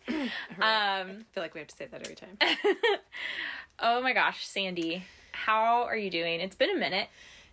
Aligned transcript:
recording? 0.08 0.30
Um, 0.58 0.60
I 0.60 1.24
feel 1.32 1.42
like 1.42 1.54
we 1.54 1.60
have 1.60 1.68
to 1.68 1.76
say 1.76 1.86
that 1.86 2.02
every 2.02 2.14
time. 2.14 2.38
oh 3.78 4.00
my 4.02 4.12
gosh, 4.12 4.46
Sandy, 4.46 5.04
how 5.32 5.84
are 5.84 5.96
you 5.96 6.10
doing? 6.10 6.40
It's 6.40 6.56
been 6.56 6.70
a 6.70 6.78
minute. 6.78 7.08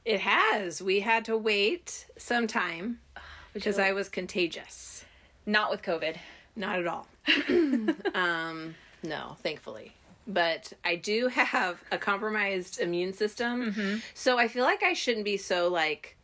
It 0.05 0.19
has. 0.21 0.81
We 0.81 0.99
had 0.99 1.25
to 1.25 1.37
wait 1.37 2.07
some 2.17 2.47
time 2.47 2.99
because 3.53 3.79
I 3.79 3.93
was 3.93 4.09
contagious. 4.09 5.05
Not 5.45 5.71
with 5.71 5.81
COVID. 5.81 6.17
Not 6.55 6.79
at 6.79 6.87
all. 6.87 7.07
um, 8.13 8.75
no, 9.03 9.37
thankfully. 9.41 9.93
But 10.27 10.73
I 10.85 10.95
do 10.97 11.27
have 11.27 11.81
a 11.91 11.97
compromised 11.97 12.79
immune 12.79 13.13
system. 13.13 14.01
So 14.13 14.37
I 14.37 14.47
feel 14.47 14.63
like 14.63 14.83
I 14.83 14.93
shouldn't 14.93 15.25
be 15.25 15.37
so 15.37 15.67
like 15.69 16.15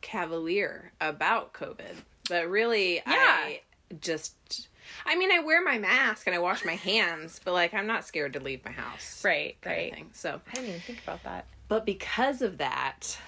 cavalier 0.00 0.92
about 1.00 1.52
COVID. 1.52 1.94
But 2.28 2.48
really 2.48 3.02
I 3.06 3.60
just 4.00 4.68
I 5.06 5.16
mean 5.16 5.30
I 5.32 5.40
wear 5.40 5.62
my 5.64 5.78
mask 5.78 6.26
and 6.26 6.34
I 6.34 6.38
wash 6.38 6.64
my 6.64 6.74
hands, 6.76 7.40
but 7.44 7.52
like 7.52 7.74
I'm 7.74 7.86
not 7.86 8.04
scared 8.06 8.32
to 8.34 8.40
leave 8.40 8.64
my 8.64 8.72
house. 8.72 9.22
Right, 9.24 9.56
right. 9.64 9.92
thing. 9.94 10.10
So 10.12 10.40
I 10.50 10.54
didn't 10.54 10.68
even 10.70 10.80
think 10.80 11.02
about 11.02 11.22
that. 11.24 11.46
but 11.68 11.84
because 11.86 12.42
of 12.42 12.58
that, 12.58 13.18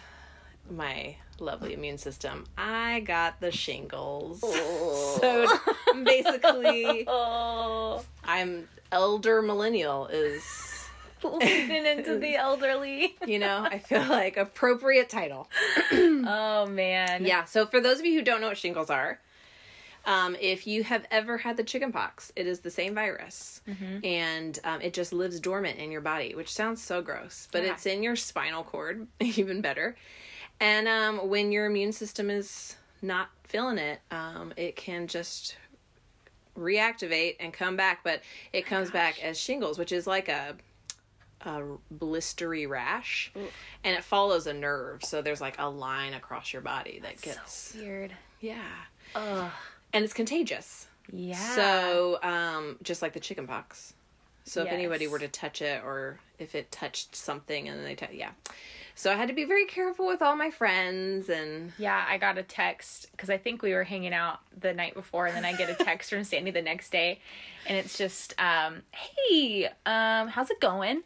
my 0.71 1.17
lovely 1.41 1.75
immune 1.75 1.99
system, 1.99 2.47
I 2.57 3.01
got 3.01 3.41
the 3.41 3.51
shingles. 3.51 4.41
so 5.21 5.47
basically, 6.05 7.05
Oh, 7.07 8.05
I'm 8.25 8.69
elder 8.93 9.43
millennial 9.43 10.07
is, 10.07 10.43
leading 11.23 11.87
into 11.87 12.19
the 12.19 12.37
elderly. 12.37 13.17
you 13.27 13.39
know, 13.39 13.63
I 13.69 13.79
feel 13.79 14.05
like 14.05 14.37
appropriate 14.37 15.09
title. 15.09 15.49
Oh 16.27 16.67
man. 16.67 17.25
Yeah. 17.27 17.45
So 17.45 17.67
for 17.67 17.81
those 17.81 17.99
of 17.99 18.07
you 18.07 18.15
who 18.19 18.23
don't 18.25 18.41
know 18.41 18.49
what 18.49 18.57
shingles 18.59 18.89
are, 18.89 19.21
um, 20.07 20.37
if 20.41 20.67
you 20.67 20.85
have 20.85 21.07
ever 21.11 21.39
had 21.39 21.57
the 21.57 21.65
chickenpox, 21.65 22.33
it 22.37 22.47
is 22.47 22.61
the 22.61 22.71
same 22.71 22.95
virus, 22.95 23.61
and 24.05 24.59
um, 24.65 24.81
it 24.81 24.93
just 24.93 25.13
lives 25.13 25.41
dormant 25.41 25.79
in 25.79 25.91
your 25.91 26.01
body, 26.03 26.35
which 26.35 26.53
sounds 26.53 26.83
so 26.83 27.01
gross, 27.03 27.49
but 27.53 27.63
Yeah. 27.65 27.73
it's 27.73 27.87
in 27.87 28.03
your 28.03 28.17
spinal 28.17 28.63
cord, 28.65 29.07
even 29.21 29.61
better. 29.61 29.97
And 30.61 30.87
um, 30.87 31.29
when 31.29 31.51
your 31.53 31.67
immune 31.67 31.93
system 31.93 32.31
is 32.31 32.77
not 33.03 33.29
feeling 33.45 33.79
it, 33.79 34.01
um, 34.11 34.53
it 34.57 34.77
can 34.77 35.07
just 35.07 35.57
reactivate 36.57 37.37
and 37.41 37.53
come 37.53 37.77
back, 37.77 38.01
but 38.05 38.21
it 38.53 38.65
comes 38.67 38.91
back 38.91 39.23
as 39.23 39.39
shingles, 39.41 39.79
which 39.79 39.93
is 39.93 40.07
like 40.07 40.29
a 40.29 40.55
a 41.47 41.61
blistery 41.99 42.67
rash, 42.67 43.31
and 43.85 43.95
it 43.95 44.03
follows 44.03 44.47
a 44.47 44.55
nerve. 44.55 45.05
So 45.05 45.21
there's 45.21 45.43
like 45.43 45.57
a 45.59 45.69
line 45.69 46.15
across 46.15 46.53
your 46.55 46.63
body 46.63 47.01
that 47.03 47.21
gets 47.21 47.75
Weird. 47.79 48.15
yeah, 48.41 48.63
Ugh. 49.15 49.51
And 49.95 50.05
it's 50.05 50.13
contagious. 50.13 50.89
Yeah. 51.11 51.37
So, 51.55 52.19
um, 52.23 52.77
just 52.83 53.01
like 53.01 53.13
the 53.15 53.21
chicken 53.21 53.47
pox. 53.47 53.95
So 54.45 54.63
if 54.63 54.69
anybody 54.69 55.07
were 55.07 55.19
to 55.19 55.29
touch 55.29 55.63
it, 55.63 55.83
or 55.83 56.19
if 56.39 56.55
it 56.55 56.71
touched 56.71 57.17
something, 57.17 57.67
and 57.69 57.85
they, 57.85 57.95
t- 57.95 58.07
yeah. 58.13 58.31
So 58.95 59.11
I 59.11 59.15
had 59.15 59.29
to 59.29 59.35
be 59.35 59.45
very 59.45 59.65
careful 59.65 60.07
with 60.07 60.21
all 60.21 60.37
my 60.37 60.51
friends, 60.51 61.31
and 61.31 61.73
Yeah, 61.79 62.05
I 62.07 62.19
got 62.19 62.37
a 62.37 62.43
text 62.43 63.09
because 63.13 63.31
I 63.31 63.39
think 63.39 63.63
we 63.63 63.73
were 63.73 63.85
hanging 63.85 64.13
out 64.13 64.41
the 64.61 64.75
night 64.75 64.95
before, 64.95 65.27
and 65.27 65.35
then 65.35 65.45
I 65.47 65.55
get 65.55 65.71
a 65.71 65.85
text 65.85 66.11
from 66.11 66.25
Sandy 66.25 66.51
the 66.51 66.63
next 66.63 66.93
day, 66.93 67.21
and 67.67 67.77
it's 67.79 67.97
just, 67.97 68.35
um, 68.39 68.83
"Hey, 68.93 69.67
um, 69.87 70.29
how's 70.29 70.51
it 70.51 70.61
going? 70.61 71.03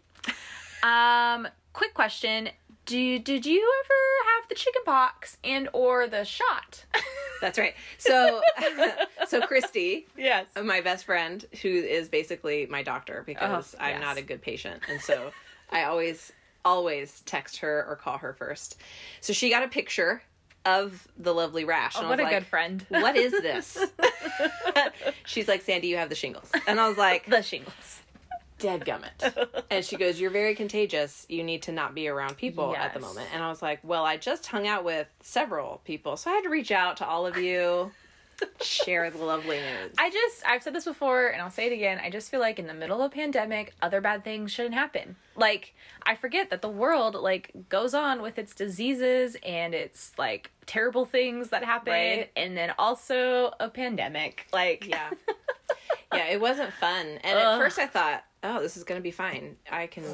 Um, 0.83 1.47
quick 1.73 1.95
question: 1.95 2.51
Do 2.87 3.19
did 3.21 3.47
you 3.47 3.73
ever 3.85 4.31
have 4.41 4.49
the 4.49 4.55
chicken 4.57 4.83
pox 4.85 5.37
and 5.45 5.69
or 5.73 6.09
the 6.09 6.25
shot?" 6.25 6.85
that's 7.41 7.59
right. 7.59 7.75
So, 7.99 8.41
so 9.29 9.41
Christy, 9.43 10.07
yes. 10.17 10.47
Uh, 10.57 10.63
my 10.63 10.81
best 10.81 11.05
friend, 11.05 11.45
who 11.63 11.69
is 11.69 12.09
basically 12.09 12.67
my 12.67 12.83
doctor 12.83 13.23
because 13.27 13.75
Oh, 13.79 13.83
I'm 13.85 13.95
yes. 13.95 14.01
not 14.01 14.17
a 14.19 14.23
good 14.23 14.43
patient, 14.43 14.83
and 14.89 15.01
so 15.01 15.33
I 15.71 15.85
always, 15.85 16.33
always 16.65 17.21
text 17.27 17.59
her 17.59 17.85
or 17.89 17.97
call 17.97 18.19
her 18.19 18.33
first. 18.33 18.81
So 19.21 19.33
she 19.33 19.51
got 19.51 19.63
a 19.63 19.69
picture 19.69 20.23
of 20.67 21.07
the 21.17 21.33
lovely 21.33 21.65
rash. 21.65 21.95
Oh, 21.97 22.09
what 22.09 22.21
a 22.21 22.25
like, 22.25 22.33
good 22.33 22.47
friend. 22.47 22.85
what 22.91 23.17
is 23.17 23.33
this? 23.43 23.79
She's 25.25 25.49
like, 25.49 25.63
Sandy, 25.63 25.89
you 25.89 25.97
have 25.97 26.09
the 26.09 26.15
shingles. 26.15 26.51
And 26.67 26.79
I 26.81 26.89
was 26.89 26.99
like, 26.99 27.27
the 27.27 27.43
shingles. 27.43 28.03
Dead 28.59 28.85
gummit. 28.85 29.49
And 29.71 29.85
she 29.85 29.97
goes, 29.97 30.21
You're 30.21 30.31
very 30.31 30.55
contagious. 30.55 31.27
You 31.29 31.45
need 31.45 31.63
to 31.63 31.73
not 31.73 31.95
be 31.95 32.09
around 32.09 32.37
people 32.37 32.75
at 32.75 32.95
the 32.95 33.01
moment. 33.01 33.29
And 33.35 33.43
I 33.43 33.49
was 33.49 33.61
like, 33.61 33.81
Well, 33.83 34.05
I 34.05 34.17
just 34.17 34.47
hung 34.47 34.67
out 34.67 34.85
with 34.85 35.07
several 35.21 35.81
people. 35.85 36.17
So 36.17 36.31
I 36.31 36.35
had 36.35 36.45
to 36.45 36.49
reach 36.49 36.71
out 36.71 36.97
to 36.99 37.07
all 37.07 37.27
of 37.27 37.37
you, 37.37 37.91
share 38.63 39.11
the 39.11 39.19
lovely 39.19 39.59
news. 39.59 39.95
I 39.99 40.11
just, 40.11 40.43
I've 40.47 40.63
said 40.63 40.75
this 40.75 40.85
before 40.85 41.29
and 41.29 41.43
I'll 41.43 41.51
say 41.51 41.67
it 41.67 41.73
again. 41.73 42.01
I 42.03 42.11
just 42.11 42.31
feel 42.31 42.41
like 42.41 42.59
in 42.59 42.67
the 42.67 42.75
middle 42.75 43.03
of 43.03 43.13
a 43.13 43.15
pandemic, 43.15 43.75
other 43.83 44.01
bad 44.01 44.25
things 44.25 44.53
shouldn't 44.53 44.75
happen. 44.75 45.17
Like, 45.37 45.75
I 46.05 46.15
forget 46.15 46.51
that 46.51 46.63
the 46.63 46.69
world, 46.69 47.15
like, 47.15 47.51
goes 47.69 47.95
on 47.95 48.23
with 48.23 48.39
its 48.39 48.55
diseases 48.55 49.37
and 49.45 49.75
its, 49.75 50.13
like, 50.19 50.51
terrible 50.67 51.05
things 51.05 51.51
that 51.51 51.65
happen. 51.65 51.93
Right. 51.93 52.31
And 52.37 52.57
then 52.57 52.73
also 52.79 53.53
a 53.61 53.69
pandemic. 53.69 54.47
Like, 54.53 54.87
yeah. 54.89 55.11
Yeah, 56.13 56.27
it 56.29 56.41
wasn't 56.41 56.73
fun. 56.73 57.07
And 57.23 57.39
at 57.39 57.59
first 57.59 57.79
I 57.79 57.87
thought, 57.87 58.25
Oh, 58.43 58.61
this 58.63 58.77
is 58.77 58.85
going 58.85 58.99
to 58.99 59.03
be 59.03 59.11
fine. 59.11 59.57
I 59.71 59.87
can 59.89 60.05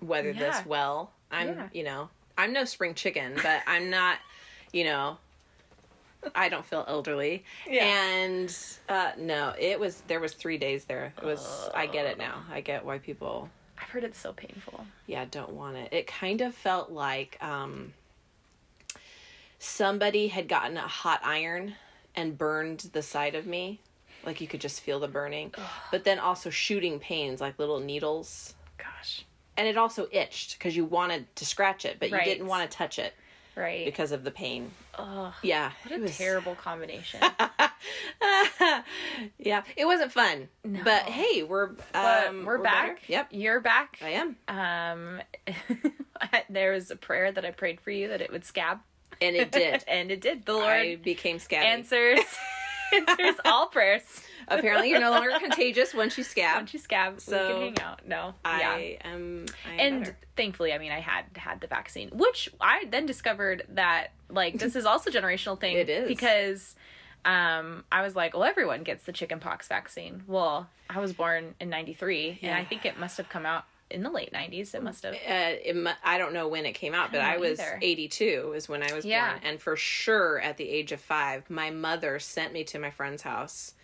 weather 0.00 0.30
Yeah. 0.30 0.38
this 0.56 0.66
well. 0.66 1.12
I'm, 1.30 1.48
Yeah. 1.48 1.68
you 1.72 1.84
know, 1.84 2.08
I'm 2.36 2.52
no 2.52 2.64
spring 2.64 2.94
chicken, 2.94 3.34
but 3.42 3.62
I'm 3.66 3.90
not, 3.90 4.18
you 4.72 4.84
know, 4.84 5.18
I 6.34 6.48
don't 6.48 6.64
feel 6.66 6.84
elderly. 6.88 7.44
Yeah. 7.68 7.84
And 7.84 8.56
uh 8.88 9.12
no, 9.16 9.54
it 9.58 9.78
was 9.78 10.02
there 10.08 10.18
was 10.20 10.32
3 10.34 10.58
days 10.58 10.84
there. 10.86 11.12
It 11.18 11.24
was 11.24 11.70
I 11.74 11.86
get 11.86 12.06
it 12.06 12.18
now. 12.18 12.42
I 12.50 12.60
get 12.60 12.84
why 12.84 12.98
people 12.98 13.48
I've 13.80 13.88
heard 13.90 14.02
it's 14.02 14.18
so 14.18 14.32
painful. 14.32 14.84
yeah, 15.06 15.24
don't 15.30 15.52
want 15.52 15.76
it. 15.76 15.92
It 15.92 16.06
kind 16.08 16.40
of 16.40 16.54
felt 16.54 16.90
like 16.90 17.38
um 17.40 17.92
somebody 19.58 20.28
had 20.28 20.48
gotten 20.48 20.76
a 20.76 20.86
hot 20.88 21.20
iron 21.22 21.74
and 22.14 22.36
burned 22.36 22.90
the 22.92 23.02
side 23.02 23.34
of 23.34 23.46
me. 23.46 23.80
Like 24.28 24.42
you 24.42 24.46
could 24.46 24.60
just 24.60 24.82
feel 24.82 25.00
the 25.00 25.08
burning. 25.08 25.54
But 25.90 26.04
then 26.04 26.18
also 26.18 26.50
shooting 26.50 27.00
pains 27.00 27.40
like 27.40 27.58
little 27.58 27.80
needles. 27.80 28.52
Gosh. 28.76 29.24
And 29.56 29.66
it 29.66 29.78
also 29.78 30.06
itched 30.12 30.58
because 30.58 30.76
you 30.76 30.84
wanted 30.84 31.34
to 31.36 31.46
scratch 31.46 31.86
it, 31.86 31.96
but 31.98 32.10
you 32.10 32.20
didn't 32.22 32.46
want 32.46 32.70
to 32.70 32.76
touch 32.76 32.98
it 32.98 33.14
Right. 33.56 33.86
because 33.86 34.12
of 34.12 34.22
the 34.22 34.30
pain. 34.30 34.70
Ugh. 34.96 35.32
Yeah. 35.42 35.72
What 35.82 35.98
a 35.98 36.02
was- 36.02 36.18
terrible 36.18 36.54
combination. 36.56 37.20
yeah, 39.38 39.62
it 39.76 39.86
wasn't 39.86 40.12
fun. 40.12 40.48
No. 40.64 40.80
But 40.84 41.02
hey, 41.04 41.42
we're 41.42 41.70
um, 41.94 42.44
we're, 42.44 42.58
better. 42.58 42.88
back. 42.94 43.08
Yep, 43.08 43.28
You're 43.30 43.60
back. 43.60 43.98
I 44.02 44.10
am, 44.10 44.36
Um, 44.46 45.20
there 46.50 46.72
was 46.72 46.90
a 46.90 46.96
prayer 46.96 47.32
that 47.32 47.44
I 47.44 47.50
prayed 47.50 47.80
for 47.80 47.90
you 47.90 48.08
that 48.08 48.20
it 48.20 48.30
would 48.30 48.44
scab, 48.44 48.80
and 49.22 49.34
it 49.34 49.50
did. 49.52 49.84
and 49.88 50.10
it 50.10 50.20
did. 50.20 50.44
The 50.44 50.52
Lord 50.52 50.66
I 50.68 50.96
became 50.96 51.38
scabby. 51.38 51.66
answers 51.66 52.20
answers 52.94 53.34
all 53.44 53.66
prayers. 53.68 54.02
Apparently, 54.48 54.88
you're 54.90 55.00
no 55.00 55.10
longer 55.10 55.30
contagious 55.38 55.92
once 55.92 56.16
you 56.16 56.24
scab. 56.24 56.56
Once 56.56 56.72
you 56.72 56.78
scab, 56.80 57.20
So, 57.20 57.46
we 57.46 57.52
can 57.52 57.62
hang 57.62 57.80
out. 57.80 58.06
No, 58.06 58.34
yeah. 58.44 58.70
I 58.70 58.98
am. 59.04 59.44
I 59.68 59.74
am 59.74 59.80
And 59.80 60.00
better. 60.04 60.16
thankfully, 60.36 60.72
I 60.72 60.78
mean, 60.78 60.92
I 60.92 61.00
had 61.00 61.24
had 61.36 61.60
the 61.60 61.66
vaccine, 61.66 62.08
which 62.12 62.48
I 62.60 62.84
then 62.90 63.04
discovered 63.06 63.64
that 63.70 64.08
like 64.30 64.58
this 64.58 64.74
is 64.74 64.86
also 64.86 65.10
a 65.10 65.12
generational 65.12 65.60
thing. 65.60 65.76
It 65.76 65.88
is. 65.90 66.08
because 66.08 66.74
um, 67.24 67.84
I 67.92 68.02
was 68.02 68.16
like, 68.16 68.32
well, 68.34 68.44
everyone 68.44 68.84
gets 68.84 69.04
the 69.04 69.12
chickenpox 69.12 69.68
vaccine. 69.68 70.22
Well, 70.26 70.68
I 70.88 70.98
was 71.00 71.12
born 71.12 71.54
in 71.60 71.68
'93, 71.68 72.38
and 72.42 72.54
I 72.54 72.64
think 72.64 72.86
it 72.86 72.98
must 72.98 73.18
have 73.18 73.28
come 73.28 73.44
out 73.44 73.64
in 73.90 74.02
the 74.02 74.10
late 74.10 74.32
'90s. 74.32 74.74
It 74.74 74.82
must 74.82 75.02
have. 75.04 75.14
Uh, 75.14 75.16
it, 75.26 75.96
I 76.04 76.18
don't 76.18 76.32
know 76.32 76.48
when 76.48 76.66
it 76.66 76.72
came 76.72 76.94
out, 76.94 77.10
but 77.12 77.20
I, 77.20 77.38
was 77.38 77.58
either. 77.60 77.78
82 77.80 78.52
is 78.56 78.68
when 78.68 78.82
I 78.82 78.92
was 78.94 79.04
Yeah. 79.04 79.30
born, 79.30 79.40
and 79.44 79.60
for 79.60 79.76
sure 79.76 80.40
at 80.40 80.56
the 80.56 80.68
age 80.68 80.92
of 80.92 81.00
five, 81.00 81.48
my 81.50 81.70
mother 81.70 82.18
sent 82.18 82.52
me 82.52 82.64
to 82.64 82.78
my 82.78 82.90
friend's 82.90 83.22
house 83.22 83.74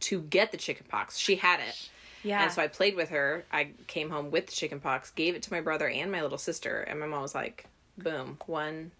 to 0.00 0.20
get 0.22 0.52
the 0.52 0.58
chickenpox. 0.58 1.18
She 1.18 1.36
had 1.36 1.60
it. 1.60 1.88
Yeah. 2.22 2.42
And 2.42 2.52
so 2.52 2.62
I 2.62 2.68
played 2.68 2.94
with 2.96 3.10
her. 3.10 3.44
I 3.52 3.70
came 3.86 4.10
home 4.10 4.30
with 4.30 4.46
the 4.46 4.52
chickenpox, 4.52 5.10
gave 5.12 5.34
it 5.34 5.42
to 5.44 5.52
my 5.52 5.60
brother 5.60 5.88
and 5.88 6.10
my 6.10 6.22
little 6.22 6.38
sister, 6.38 6.80
and 6.82 6.98
my 7.00 7.06
mom 7.06 7.22
was 7.22 7.34
like, 7.34 7.66
"Boom, 7.96 8.38
one, 8.46 8.90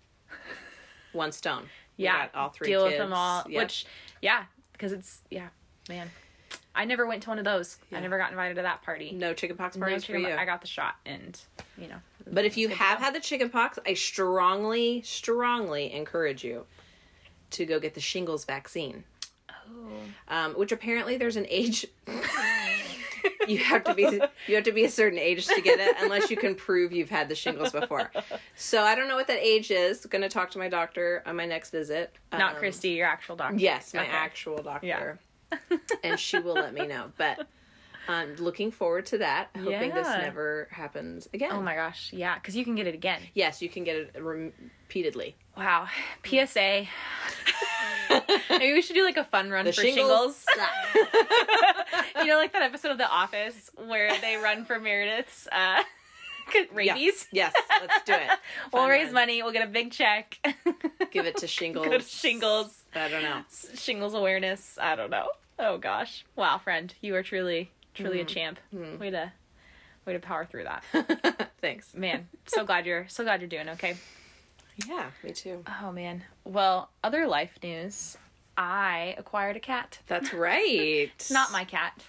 one 1.12 1.32
stone." 1.32 1.64
Yeah, 1.96 2.26
got 2.26 2.34
all 2.34 2.49
three 2.50 2.69
deal 2.69 2.84
with 2.84 2.96
them 2.96 3.12
all. 3.12 3.44
Yep. 3.49 3.62
Which, 3.62 3.87
yeah, 4.22 4.44
because 4.72 4.93
it's 4.93 5.20
yeah, 5.31 5.49
man. 5.88 6.10
I 6.79 6.85
never 6.85 7.07
went 7.07 7.25
to 7.25 7.29
one 7.31 7.39
of 7.39 7.45
those. 7.45 7.77
I 7.93 8.01
never 8.01 8.17
got 8.17 8.31
invited 8.31 8.55
to 8.55 8.63
that 8.63 8.83
party. 8.83 9.11
no 9.13 9.35
chickenpox 9.35 9.77
No 9.77 9.81
parties 9.87 10.05
for 10.05 10.13
chicken- 10.13 10.31
you. 10.31 10.35
I 10.37 10.45
got 10.47 10.61
the 10.63 10.67
shot, 10.69 10.95
and 11.05 11.39
you 11.77 11.89
know. 11.89 11.97
But 12.31 12.45
if 12.45 12.57
you 12.57 12.69
It's 12.69 12.75
good 12.79 12.79
to 12.85 12.89
have 12.89 12.99
had 13.01 13.15
the 13.15 13.21
chickenpox, 13.21 13.79
I 13.87 13.95
strongly, 13.95 15.03
strongly 15.03 15.93
encourage 15.93 16.45
you 16.45 16.67
to 17.51 17.67
go 17.67 17.81
get 17.81 17.95
the 17.95 18.01
shingles 18.01 18.45
vaccine. 18.45 19.05
Oh. 19.51 19.91
Um, 20.29 20.53
which 20.55 20.71
apparently 20.73 21.17
there's 21.17 21.37
an 21.37 21.47
age. 21.49 21.87
you 23.49 23.59
have 23.59 23.83
to 23.85 23.95
be 23.95 24.03
you 24.47 24.55
have 24.55 24.65
to 24.65 24.73
be 24.73 24.85
a 24.85 24.91
certain 24.91 25.19
age 25.19 25.47
to 25.47 25.61
get 25.61 25.81
it 25.81 25.97
unless 26.01 26.31
you 26.31 26.37
can 26.37 26.55
prove 26.55 26.93
you've 26.93 27.11
had 27.11 27.29
the 27.29 27.35
shingles 27.35 27.73
before. 27.73 28.11
So 28.57 28.83
I 28.83 28.95
don't 28.95 29.09
know 29.09 29.17
what 29.17 29.27
that 29.29 29.41
age 29.45 29.71
is. 29.71 30.05
Going 30.07 30.23
to 30.23 30.29
talk 30.29 30.51
to 30.53 30.59
my 30.59 30.69
doctor 30.69 31.23
on 31.27 31.37
my 31.37 31.47
next 31.47 31.71
visit. 31.71 32.15
Not 32.33 32.53
Um, 32.55 32.59
Christy, 32.59 32.91
your 32.91 33.07
actual 33.07 33.37
doctor. 33.37 33.57
Yes, 33.59 33.95
my 33.95 34.03
Okay. 34.03 34.11
actual 34.13 34.63
doctor. 34.63 34.87
Yeah. 34.87 35.15
And 36.03 36.19
she 36.19 36.39
will 36.39 36.55
let 36.55 36.75
me 36.75 36.87
know. 36.87 37.12
But 37.17 37.47
I'm 38.09 38.37
looking 38.37 38.71
forward 38.71 39.06
to 39.06 39.19
that. 39.19 39.49
Hoping 39.56 39.93
this 39.95 40.09
never 40.09 40.69
happens 40.71 41.29
again. 41.35 41.50
Oh 41.53 41.61
my 41.61 41.75
gosh, 41.75 42.12
yeah, 42.12 42.35
because 42.37 42.56
you 42.56 42.65
can 42.65 42.75
get 42.75 42.87
it 42.87 42.95
again. 42.95 43.21
Yes, 43.35 43.61
you 43.62 43.69
can 43.69 43.85
get 43.85 43.97
it 43.97 44.17
repeatedly. 44.23 45.37
Wow. 45.56 45.89
PSA. 46.25 46.87
Maybe 48.50 48.73
we 48.73 48.81
should 48.81 48.95
do 48.95 49.05
like 49.05 49.17
a 49.17 49.25
fun 49.25 49.50
run 49.50 49.65
The 49.67 49.73
for 49.73 49.83
shingles. 49.83 50.45
shingles. 50.55 51.09
you 52.17 52.27
know, 52.27 52.37
like 52.37 52.53
that 52.53 52.62
episode 52.62 52.93
of 52.93 52.99
The 52.99 53.09
Office 53.09 53.71
where 53.87 54.19
they 54.21 54.37
run 54.37 54.65
for 54.65 54.79
Meredith's 54.81 55.47
uh, 55.53 55.83
rabies. 56.73 57.27
Yes, 57.33 57.53
let's 57.81 58.03
do 58.05 58.12
it. 58.12 58.29
We'll 58.73 58.83
Fun 58.83 58.91
raise 58.91 59.12
money. 59.12 59.43
We'll 59.43 59.53
get 59.53 59.67
a 59.67 59.71
big 59.71 59.91
check. 59.93 60.39
Give 61.11 61.27
it 61.27 61.37
to 61.39 61.47
shingles. 61.47 61.87
Go 61.87 61.99
to 61.99 62.05
shingles. 62.05 62.83
I 62.95 63.09
don't 63.09 63.23
know. 63.23 63.43
Shingles 63.75 64.15
awareness. 64.15 64.77
I 64.81 64.95
don't 64.97 65.11
know. 65.11 65.29
Oh 65.59 65.79
gosh. 65.79 66.25
Wow, 66.37 66.59
friend, 66.59 66.93
you 67.00 67.15
are 67.17 67.23
truly, 67.23 67.71
truly 67.95 68.21
a 68.21 68.25
Mm-hmm. 68.25 68.35
champ. 68.35 68.59
Way 69.00 69.11
to, 69.11 69.33
way 70.06 70.12
to 70.12 70.19
power 70.19 70.45
through 70.45 70.65
that. 70.65 71.50
Thanks. 71.61 71.95
Man, 71.95 72.29
so 72.47 72.65
glad 72.65 72.87
you're, 72.87 73.06
so 73.09 73.25
glad 73.25 73.41
you're 73.41 73.49
doing 73.49 73.69
okay. 73.71 73.97
Yeah, 74.87 75.06
me 75.25 75.33
too. 75.33 75.65
Oh 75.83 75.91
man. 75.91 76.23
Well, 76.44 76.91
other 77.03 77.27
life 77.27 77.59
news. 77.62 78.17
I 78.56 79.15
acquired 79.19 79.56
a 79.56 79.61
cat. 79.61 79.99
That's 80.09 80.33
right. 80.33 81.11
Not 81.31 81.53
my 81.53 81.65
cat. 81.65 82.01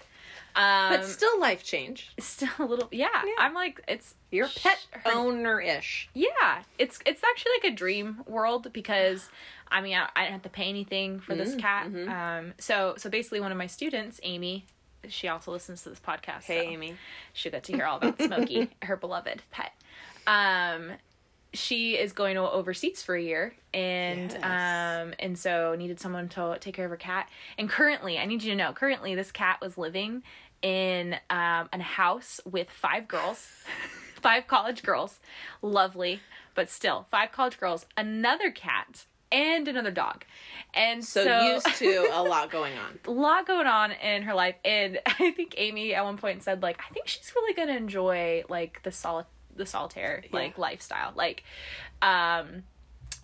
Um, 0.56 0.90
but 0.90 1.04
still 1.04 1.38
life 1.40 1.62
change. 1.64 2.10
still 2.18 2.48
a 2.58 2.64
little. 2.64 2.88
Yeah, 2.90 3.08
Yeah. 3.24 3.32
I'm 3.38 3.54
like 3.54 3.80
it's 3.88 4.14
You're 4.30 4.48
pet 4.48 4.84
owner 5.06 5.60
ish. 5.60 6.08
Yeah, 6.14 6.62
it's 6.78 6.98
it's 7.06 7.22
actually 7.22 7.52
like 7.62 7.72
a 7.72 7.76
dream 7.76 8.22
world 8.26 8.72
because 8.72 9.28
I 9.70 9.80
mean 9.80 9.96
I, 9.96 10.08
I 10.16 10.22
didn't 10.22 10.32
have 10.34 10.42
to 10.42 10.48
pay 10.48 10.68
anything 10.68 11.20
for 11.20 11.34
this 11.34 11.54
Mm, 11.54 11.58
cat. 11.60 11.86
mhm. 11.88 12.08
Um, 12.10 12.54
so 12.58 12.94
so 12.98 13.08
basically 13.10 13.40
one 13.40 13.52
of 13.52 13.58
my 13.58 13.66
students, 13.68 14.20
Amy, 14.22 14.64
she 15.08 15.28
also 15.28 15.52
listens 15.52 15.82
to 15.84 15.90
this 15.90 16.00
podcast. 16.00 16.44
Hey, 16.44 16.64
so 16.66 16.70
Amy. 16.72 16.96
she'll 17.32 17.52
get 17.52 17.64
to 17.64 17.72
hear 17.72 17.84
all 17.86 17.98
about 17.98 18.20
Smokey, 18.20 18.68
her 18.82 18.96
beloved 18.96 19.42
pet. 19.50 19.72
Um, 20.26 20.92
she 21.52 21.96
is 21.96 22.12
going 22.12 22.36
to 22.36 22.42
overseas 22.42 23.02
for 23.02 23.14
a 23.14 23.22
year, 23.22 23.54
and 23.74 24.30
Yes. 24.32 24.42
um, 25.04 25.14
and 25.18 25.38
so 25.38 25.74
needed 25.76 25.98
someone 26.00 26.28
to 26.30 26.56
take 26.60 26.74
care 26.74 26.84
of 26.84 26.90
her 26.90 26.96
cat. 26.96 27.28
And 27.58 27.68
currently, 27.68 28.18
I 28.18 28.24
need 28.26 28.42
you 28.42 28.50
to 28.52 28.56
know, 28.56 28.72
currently 28.72 29.14
this 29.14 29.32
cat 29.32 29.60
was 29.60 29.76
living 29.78 30.22
in 30.62 31.14
um, 31.30 31.68
a 31.72 31.80
house 31.82 32.40
with 32.44 32.70
five 32.70 33.08
girls, 33.08 33.48
five 34.20 34.46
college 34.46 34.82
girls, 34.82 35.18
lovely, 35.62 36.20
but 36.54 36.68
still 36.70 37.06
five 37.10 37.32
college 37.32 37.58
girls, 37.58 37.86
another 37.96 38.50
cat, 38.50 39.06
and 39.32 39.66
another 39.68 39.90
dog. 39.90 40.24
And 40.74 41.04
So, 41.04 41.24
so, 41.24 41.40
used 41.54 41.78
to 41.78 42.08
a 42.12 42.22
lot 42.28 42.50
going 42.50 42.76
on. 42.78 42.98
a 43.06 43.10
lot 43.10 43.46
going 43.46 43.66
on 43.66 43.92
in 43.92 44.22
her 44.22 44.34
life 44.34 44.54
and 44.64 44.98
i 45.06 45.30
think 45.32 45.54
amy 45.56 45.94
at 45.94 46.04
one 46.04 46.16
point 46.16 46.42
said 46.44 46.62
like 46.62 46.80
i 46.88 46.92
think 46.94 47.08
she's 47.08 47.32
really 47.34 47.54
gonna 47.54 47.76
enjoy 47.76 48.44
like 48.48 48.80
the 48.84 48.92
sol 48.92 49.24
the 49.60 49.66
solitaire 49.66 50.24
like 50.32 50.58
lifestyle. 50.58 51.12
Like 51.14 51.44
um 52.02 52.64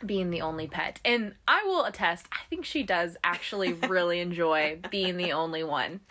being 0.05 0.31
the 0.31 0.43
only 0.43 0.67
pet. 0.67 1.00
And 1.05 1.35
i 1.49 1.65
will 1.65 1.85
attest 1.85 2.27
i 2.31 2.41
think 2.50 2.65
she 2.67 2.83
does 2.83 3.17
actually 3.25 3.73
really 3.88 4.21
enjoy 4.21 4.79
being 4.91 5.17
the 5.17 5.33
only 5.33 5.65
one. 5.65 6.00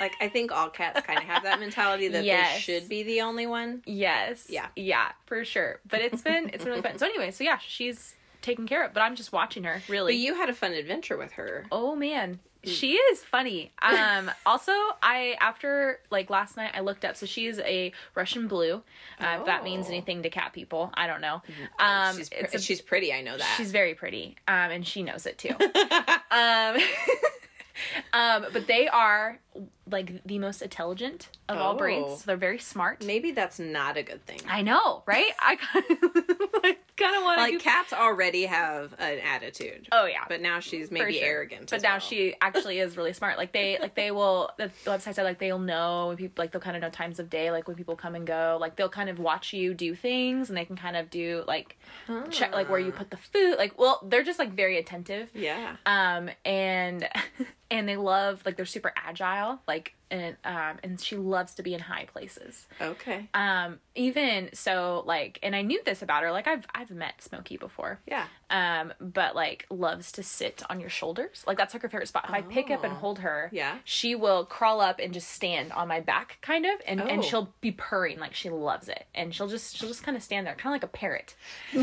Like 0.00 0.14
I 0.20 0.26
think 0.28 0.50
all 0.50 0.70
cats 0.70 1.06
kind 1.06 1.20
of 1.20 1.24
have 1.26 1.44
that 1.44 1.60
mentality 1.60 2.08
that 2.08 2.24
Yes. 2.24 2.54
they 2.54 2.60
should 2.62 2.88
be 2.88 3.04
the 3.04 3.20
only 3.20 3.46
one. 3.46 3.80
yes. 3.86 4.46
Yeah. 4.48 4.66
yeah 4.74 5.12
for 5.26 5.44
sure. 5.44 5.78
But 5.88 6.00
it's 6.00 6.20
been 6.20 6.48
it's 6.52 6.64
been 6.64 6.72
really 6.72 6.82
fun. 6.82 6.98
So 6.98 7.06
anyway 7.06 7.30
so 7.30 7.44
yeah 7.44 7.58
she's 7.58 8.16
taken 8.42 8.66
care 8.66 8.84
of 8.84 8.92
but 8.92 9.00
i'm 9.02 9.14
just 9.14 9.30
watching 9.32 9.62
her 9.64 9.80
really. 9.88 10.14
But 10.14 10.18
you 10.18 10.34
had 10.34 10.48
a 10.48 10.52
fun 10.52 10.72
adventure 10.72 11.16
with 11.16 11.30
her. 11.34 11.64
Oh 11.70 11.94
man, 11.94 12.40
she 12.66 12.92
is 12.94 13.22
funny. 13.22 13.72
Um, 13.82 14.30
also, 14.46 14.72
I 15.02 15.36
after 15.40 16.00
like 16.10 16.30
last 16.30 16.56
night, 16.56 16.72
I 16.74 16.80
looked 16.80 17.04
up. 17.04 17.16
So 17.16 17.26
she 17.26 17.46
is 17.46 17.58
a 17.60 17.92
Russian 18.14 18.48
blue. 18.48 18.82
Uh, 19.20 19.36
If 19.40 19.46
that 19.46 19.64
means 19.64 19.86
Oh. 19.86 19.90
anything 19.90 20.22
to 20.22 20.30
cat 20.30 20.52
people, 20.52 20.90
I 20.94 21.06
don't 21.06 21.20
know. 21.20 21.42
Um, 21.78 22.16
she's, 22.16 22.28
it's 22.32 22.54
a- 22.54 22.60
she's 22.60 22.80
pretty. 22.80 23.12
I 23.12 23.20
know 23.22 23.36
that. 23.36 23.54
she's 23.56 23.72
very 23.72 23.94
pretty. 23.94 24.36
Um, 24.48 24.70
and 24.70 24.86
she 24.86 25.02
knows 25.02 25.26
it 25.26 25.38
too. 25.38 25.54
um, 26.30 26.76
um, 28.12 28.46
but 28.52 28.66
they 28.66 28.88
are 28.88 29.38
like 29.94 30.22
the 30.26 30.38
most 30.38 30.60
intelligent 30.60 31.28
of 31.48 31.56
all 31.56 31.72
Oh. 31.74 31.78
breeds. 31.78 32.24
They're 32.24 32.36
very 32.36 32.58
smart. 32.58 33.02
Maybe 33.04 33.30
that's 33.32 33.58
not 33.58 33.96
a 33.96 34.02
good 34.02 34.24
thing. 34.26 34.40
I 34.48 34.60
know, 34.60 35.02
right? 35.06 35.30
I 35.40 35.56
kind 35.56 35.84
of, 37.16 37.22
want 37.22 37.38
to 37.38 37.42
Like 37.54 37.60
cats 37.60 37.92
already 37.92 38.44
have 38.46 38.94
an 38.98 39.18
attitude. 39.20 39.88
Oh 39.92 40.06
yeah, 40.06 40.24
But 40.28 40.40
now 40.42 40.60
she's 40.60 40.90
maybe 40.90 41.14
sure. 41.18 41.26
arrogant. 41.26 41.70
But 41.70 41.82
now 41.82 41.94
well. 41.94 42.00
she 42.00 42.34
actually 42.40 42.78
is 42.78 42.96
really 42.96 43.12
smart. 43.12 43.36
Like 43.38 43.52
they 43.52 43.78
like 43.80 43.94
they 43.94 44.10
will 44.10 44.50
the, 44.58 44.70
the 44.84 44.90
website 44.90 45.14
said 45.14 45.24
like 45.24 45.38
they'll 45.38 45.58
know 45.58 46.08
when 46.08 46.16
people 46.16 46.42
like 46.42 46.52
they'll 46.52 46.60
kind 46.60 46.76
of 46.76 46.82
know 46.82 46.90
times 46.90 47.18
of 47.18 47.30
day 47.30 47.50
like 47.50 47.66
when 47.68 47.76
people 47.76 47.96
come 47.96 48.14
and 48.14 48.26
go. 48.26 48.58
Like 48.60 48.76
they'll 48.76 48.88
kind 48.88 49.08
of 49.08 49.18
watch 49.18 49.52
you 49.52 49.74
do 49.74 49.94
things 49.94 50.48
and 50.48 50.56
they 50.58 50.64
can 50.64 50.76
kind 50.76 50.96
of 50.96 51.10
do 51.10 51.44
like 51.46 51.78
check 52.30 52.52
like 52.52 52.68
where 52.68 52.80
you 52.80 52.92
put 52.92 53.10
the 53.10 53.16
food. 53.16 53.56
Like 53.58 53.78
well, 53.78 54.00
they're 54.04 54.24
just 54.24 54.38
like 54.38 54.52
very 54.52 54.78
attentive. 54.78 55.28
Yeah. 55.34 55.76
Um 55.86 56.30
and 56.44 57.08
and 57.70 57.88
they 57.88 57.96
love 57.96 58.42
like 58.46 58.56
they're 58.56 58.66
super 58.66 58.92
agile. 58.96 59.60
Like 59.66 59.83
and 60.14 60.36
um 60.44 60.76
and 60.82 61.00
she 61.00 61.16
loves 61.16 61.54
to 61.56 61.62
be 61.62 61.74
in 61.74 61.80
high 61.80 62.04
places. 62.04 62.66
Okay. 62.80 63.28
Um 63.34 63.78
even 63.94 64.50
so 64.54 65.02
like 65.06 65.38
and 65.42 65.54
I 65.56 65.62
knew 65.62 65.80
this 65.84 66.02
about 66.02 66.22
her. 66.22 66.30
Like 66.32 66.46
I've 66.46 66.66
I've 66.74 66.90
met 66.90 67.22
Smokey 67.22 67.56
before 67.56 68.00
Yeah. 68.06 68.26
um 68.50 68.92
but 69.00 69.34
like 69.34 69.66
loves 69.70 70.12
to 70.12 70.22
sit 70.22 70.62
on 70.70 70.80
your 70.80 70.90
shoulders 70.90 71.42
like 71.46 71.56
that's 71.58 71.74
like 71.74 71.82
her 71.82 71.88
favorite 71.88 72.08
spot 72.08 72.24
if 72.28 72.34
i 72.34 72.40
pick 72.42 72.70
up 72.70 72.84
and 72.84 72.92
Oh. 72.92 72.96
hold 72.96 73.18
her 73.20 73.48
Yeah. 73.52 73.78
she 73.84 74.14
will 74.14 74.44
crawl 74.44 74.80
up 74.80 75.00
and 75.00 75.12
just 75.12 75.28
stand 75.30 75.72
on 75.72 75.88
my 75.88 76.00
back 76.00 76.38
kind 76.42 76.64
of 76.66 76.80
and 76.86 77.00
and 77.00 77.20
Oh. 77.20 77.22
she'll 77.22 77.54
be 77.60 77.72
purring 77.72 78.18
like 78.20 78.34
she 78.34 78.50
loves 78.50 78.88
it 78.88 79.06
and 79.14 79.34
she'll 79.34 79.48
just 79.48 79.76
she'll 79.76 79.88
just 79.88 80.02
kind 80.04 80.16
of 80.16 80.22
stand 80.22 80.46
there 80.46 80.54
kind 80.54 80.74
of 80.74 80.80
like 80.82 80.84
a 80.84 80.96
parrot 80.96 81.34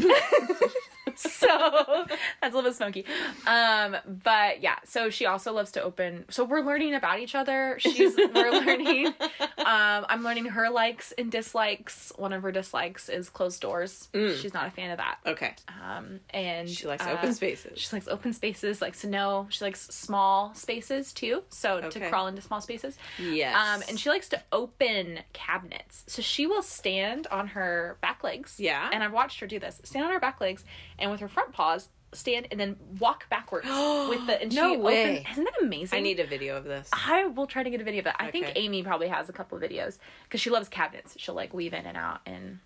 so 1.16 2.06
that's 2.42 2.54
a 2.54 2.56
little 2.56 2.64
bit 2.64 2.76
Smokey. 2.76 3.06
Um 3.48 3.96
but 4.24 4.62
yeah 4.62 4.76
so 4.86 5.10
she 5.10 5.26
also 5.26 5.54
loves 5.54 5.72
to 5.74 5.82
open 5.84 6.26
so 6.30 6.44
we're 6.44 6.62
learning 6.62 6.94
about 6.96 7.20
each 7.20 7.36
other. 7.36 7.78
She's 7.80 8.16
we're 8.18 8.52
learning 8.66 9.08
um 9.08 10.06
i'm 10.10 10.24
learning 10.24 10.46
her 10.46 10.70
likes 10.70 11.12
and 11.18 11.32
dislikes. 11.32 12.12
One 12.18 12.34
of 12.34 12.42
her 12.44 12.52
dislikes 12.52 13.10
is 13.10 13.30
closed 13.30 13.62
doors. 13.62 14.10
Mm. 14.14 14.40
she's 14.42 14.54
not 14.54 14.68
a 14.68 14.72
fan 14.72 14.92
of 14.92 14.98
that. 14.98 15.18
Okay. 15.26 15.54
um 15.84 16.20
and 16.32 16.70
She 16.70 16.88
likes 16.88 17.06
uh, 17.06 17.12
open 17.12 17.34
spaces. 17.34 17.80
she 17.80 17.96
likes 17.96 18.08
open 18.08 18.34
spaces 18.34 18.82
likes 18.82 19.02
to 19.02 19.08
know. 19.08 19.48
She 19.50 19.64
likes 19.64 19.82
small 19.88 20.54
spaces 20.56 21.14
too 21.14 21.44
so 21.50 21.82
to 21.90 22.10
crawl 22.10 22.28
into 22.28 22.42
small 22.42 22.62
spaces. 22.62 22.98
Yes. 23.20 23.56
um 23.56 23.84
and 23.90 24.00
she 24.00 24.10
likes 24.10 24.30
to 24.30 24.42
open 24.52 25.20
cabinets. 25.34 26.04
So 26.08 26.22
she 26.22 26.48
will 26.48 26.64
stand 26.64 27.28
on 27.28 27.48
her 27.48 27.98
back 28.02 28.24
legs. 28.24 28.56
Yeah. 28.60 28.90
and 28.94 29.04
i've 29.04 29.14
watched 29.14 29.40
her 29.40 29.48
do 29.48 29.60
this. 29.60 29.80
Stand 29.84 30.06
on 30.06 30.12
her 30.12 30.20
back 30.20 30.40
legs 30.40 30.64
and 31.02 31.12
with 31.12 31.20
her 31.20 31.28
front 31.28 31.52
paws 31.54 31.90
stand 32.14 32.48
and 32.52 32.60
then 32.60 32.76
walk 33.00 33.30
backwards 33.30 33.68
with 34.10 34.26
the 34.28 34.42
and 34.42 34.54
No 34.54 34.74
she 34.74 34.78
way. 34.78 35.20
Open, 35.20 35.32
isn't 35.32 35.44
that 35.44 35.62
amazing 35.62 35.98
I 35.98 36.02
need 36.02 36.20
a 36.20 36.28
video 36.28 36.58
of 36.58 36.64
this. 36.66 36.90
I 36.94 37.26
will 37.26 37.48
try 37.48 37.64
to 37.64 37.70
get 37.70 37.82
a 37.82 37.84
video 37.84 38.02
of 38.02 38.08
it. 38.08 38.14
I 38.20 38.32
think 38.32 38.52
Amy 38.56 38.84
probably 38.84 39.08
has 39.08 39.30
a 39.30 39.34
couple 39.34 39.58
of 39.58 39.64
videos 39.64 39.98
because 40.24 40.42
she 40.42 40.50
loves 40.50 40.70
cabinets. 40.70 41.16
She'll 41.18 41.36
like 41.36 41.54
weave 41.54 41.74
in 41.74 41.86
and 41.86 41.98
out 41.98 42.22
and 42.26 42.60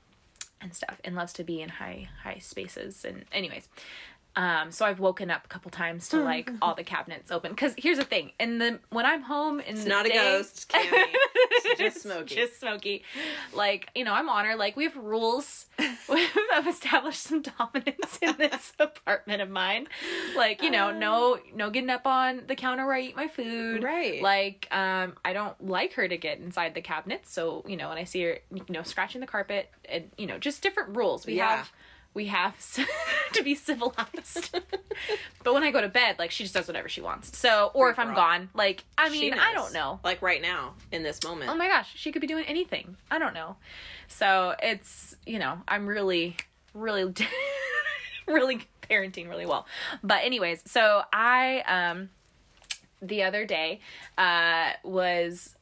and 0.62 0.74
stuff, 0.74 1.00
and 1.04 1.15
loves 1.15 1.34
to 1.34 1.44
be 1.44 1.62
in 1.62 1.70
high 1.70 2.10
high 2.24 2.39
spaces. 2.39 3.06
And 3.06 3.25
anyways, 3.32 3.68
um, 4.36 4.72
so 4.72 4.86
I've 4.86 5.00
woken 5.00 5.32
up 5.32 5.46
a 5.46 5.48
couple 5.48 5.72
times 5.72 6.10
to 6.10 6.20
like 6.20 6.51
all 6.62 6.75
the 6.75 6.84
cabinets 6.84 7.32
open. 7.32 7.51
Because 7.51 7.74
here's 7.77 7.98
the 7.98 8.04
thing: 8.04 8.32
in 8.39 8.58
the 8.60 8.80
when 8.89 9.06
I'm 9.06 9.22
home 9.22 9.60
in 9.62 9.75
It's 9.75 9.84
the 9.84 9.89
not 9.89 10.06
a 10.06 10.10
ghost, 10.10 10.70
Cammy. 10.74 11.06
It's 11.68 11.80
just 11.80 12.01
Smokey. 12.04 12.36
just 12.36 12.60
Smokey. 12.60 13.04
Like 13.54 13.89
you 13.96 14.04
know, 14.04 14.13
I'm 14.13 14.27
on 14.30 14.46
her. 14.46 14.56
Like 14.56 14.75
we 14.75 14.84
have 14.84 14.96
rules. 14.98 15.65
I've 16.10 16.68
established 16.68 17.22
some 17.22 17.42
dominance 17.42 18.20
in 18.22 18.36
this 18.38 18.74
apartment 18.80 19.42
of 19.42 19.50
mine. 19.50 19.88
Like 20.36 20.62
you 20.62 20.72
know, 20.72 20.92
no 20.92 21.39
no 21.54 21.70
getting 21.70 21.89
up 21.89 22.06
on 22.06 22.44
the 22.48 22.56
counter 22.56 22.86
where 22.86 22.96
I 22.96 23.01
eat 23.01 23.15
my 23.15 23.27
food. 23.27 23.84
Right. 23.84 24.22
Like 24.22 24.68
um, 24.72 25.13
I 25.24 25.34
don't 25.34 25.65
like 25.65 25.94
her 25.94 26.08
to 26.08 26.18
get 26.18 26.39
inside 26.39 26.74
the 26.75 26.82
cabinets. 26.82 27.32
So 27.32 27.63
you 27.68 27.77
know, 27.77 27.89
when 27.89 27.98
I 27.98 28.04
see 28.04 28.24
her, 28.24 28.39
you 28.54 28.65
know, 28.70 28.84
scratching 28.84 29.22
the 29.22 29.27
carpet, 29.27 29.70
and 29.89 30.12
you 30.18 30.27
know, 30.27 30.38
just 30.38 30.62
different 30.62 30.96
rules. 30.98 31.25
We 31.25 31.36
Yeah. 31.36 31.58
have. 31.58 31.72
We 32.15 32.25
have 32.27 32.55
to 33.34 33.43
be 33.43 33.53
civilized, 33.53 34.57
but 35.43 35.53
when 35.53 35.63
I 35.63 35.69
go 35.69 35.81
to 35.81 35.89
bed, 35.89 36.15
like 36.17 36.31
she 36.31 36.43
just 36.43 36.55
does 36.55 36.65
whatever 36.65 36.89
she 36.89 37.01
wants. 37.01 37.38
So, 37.38 37.69
or 37.75 37.91
if 37.91 38.00
I'm 38.00 38.15
gone, 38.15 38.50
like 38.55 38.84
I 38.98 39.10
mean, 39.10 39.34
I 39.34 39.53
don't 39.53 39.74
know. 39.74 40.00
Like 40.03 40.24
right 40.24 40.41
now, 40.41 40.74
in 40.91 41.03
this 41.03 41.24
moment. 41.24 41.51
Oh 41.51 41.55
my 41.55 41.67
gosh, 41.67 41.91
she 41.95 42.12
could 42.12 42.22
be 42.22 42.27
doing 42.27 42.45
anything. 42.45 42.95
I 43.12 43.19
don't 43.19 43.34
know. 43.34 43.57
So 44.07 44.55
it's, 44.62 45.15
you 45.25 45.39
know, 45.39 45.60
I'm 45.67 45.88
really, 45.88 46.36
really, 46.74 47.13
really 48.27 48.62
parenting 48.89 49.29
really 49.29 49.45
well. 49.45 49.65
But, 50.03 50.24
anyways, 50.24 50.62
so 50.65 51.01
I, 51.12 51.63
um, 51.67 52.10
the 53.01 53.24
other 53.24 53.45
day, 53.45 53.81
uh, 54.17 54.72
was 54.84 55.55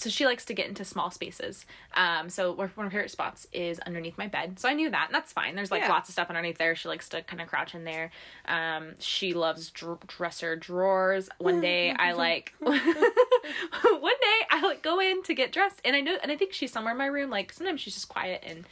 so 0.00 0.10
she 0.10 0.24
likes 0.24 0.44
to 0.46 0.54
get 0.54 0.66
into 0.66 0.84
small 0.84 1.10
spaces. 1.10 1.66
Um, 1.94 2.28
so 2.30 2.52
one 2.52 2.66
of 2.66 2.74
her 2.76 2.90
favorite 2.90 3.10
spots 3.10 3.46
is 3.52 3.78
underneath 3.80 4.16
my 4.18 4.26
bed. 4.28 4.58
So 4.58 4.68
I 4.68 4.74
knew 4.74 4.90
that, 4.90 5.06
and 5.08 5.14
that's 5.14 5.32
fine. 5.32 5.54
There's 5.54 5.70
like 5.70 5.82
Yeah. 5.82 5.88
lots 5.90 6.08
of 6.08 6.12
stuff 6.14 6.28
underneath 6.30 6.58
there. 6.58 6.74
She 6.74 6.88
likes 6.88 7.08
to 7.10 7.22
kind 7.22 7.40
of 7.42 7.48
crouch 7.48 7.74
in 7.74 7.84
there. 7.84 8.10
Um, 8.46 8.94
she 8.98 9.34
loves 9.34 9.70
dr- 9.70 10.06
dresser 10.06 10.56
drawers. 10.56 11.28
One 11.38 11.60
day 11.70 11.90
I 11.90 12.12
like, 12.12 12.52
one 12.60 12.78
day 12.78 14.40
I 14.50 14.60
like 14.64 14.82
go 14.82 15.00
in 15.00 15.22
to 15.24 15.34
get 15.34 15.52
dressed, 15.52 15.80
and 15.84 15.94
I 15.96 16.00
know, 16.00 16.16
and 16.22 16.30
I 16.32 16.36
think 16.36 16.52
she's 16.52 16.72
somewhere 16.72 16.92
in 16.92 16.98
my 16.98 17.06
room. 17.06 17.30
Like 17.30 17.52
sometimes 17.52 17.80
she's 17.80 17.94
just 17.94 18.08
quiet 18.08 18.42
and 18.46 18.64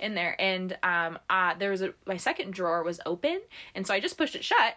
in 0.00 0.14
there, 0.14 0.36
and 0.40 0.76
um, 0.82 1.18
uh, 1.30 1.54
there 1.58 1.70
was 1.70 1.82
a 1.82 1.94
my 2.06 2.16
second 2.16 2.52
drawer 2.52 2.82
was 2.82 3.00
open, 3.06 3.40
and 3.74 3.86
so 3.86 3.94
I 3.94 4.00
just 4.00 4.18
pushed 4.18 4.34
it 4.34 4.44
shut. 4.44 4.74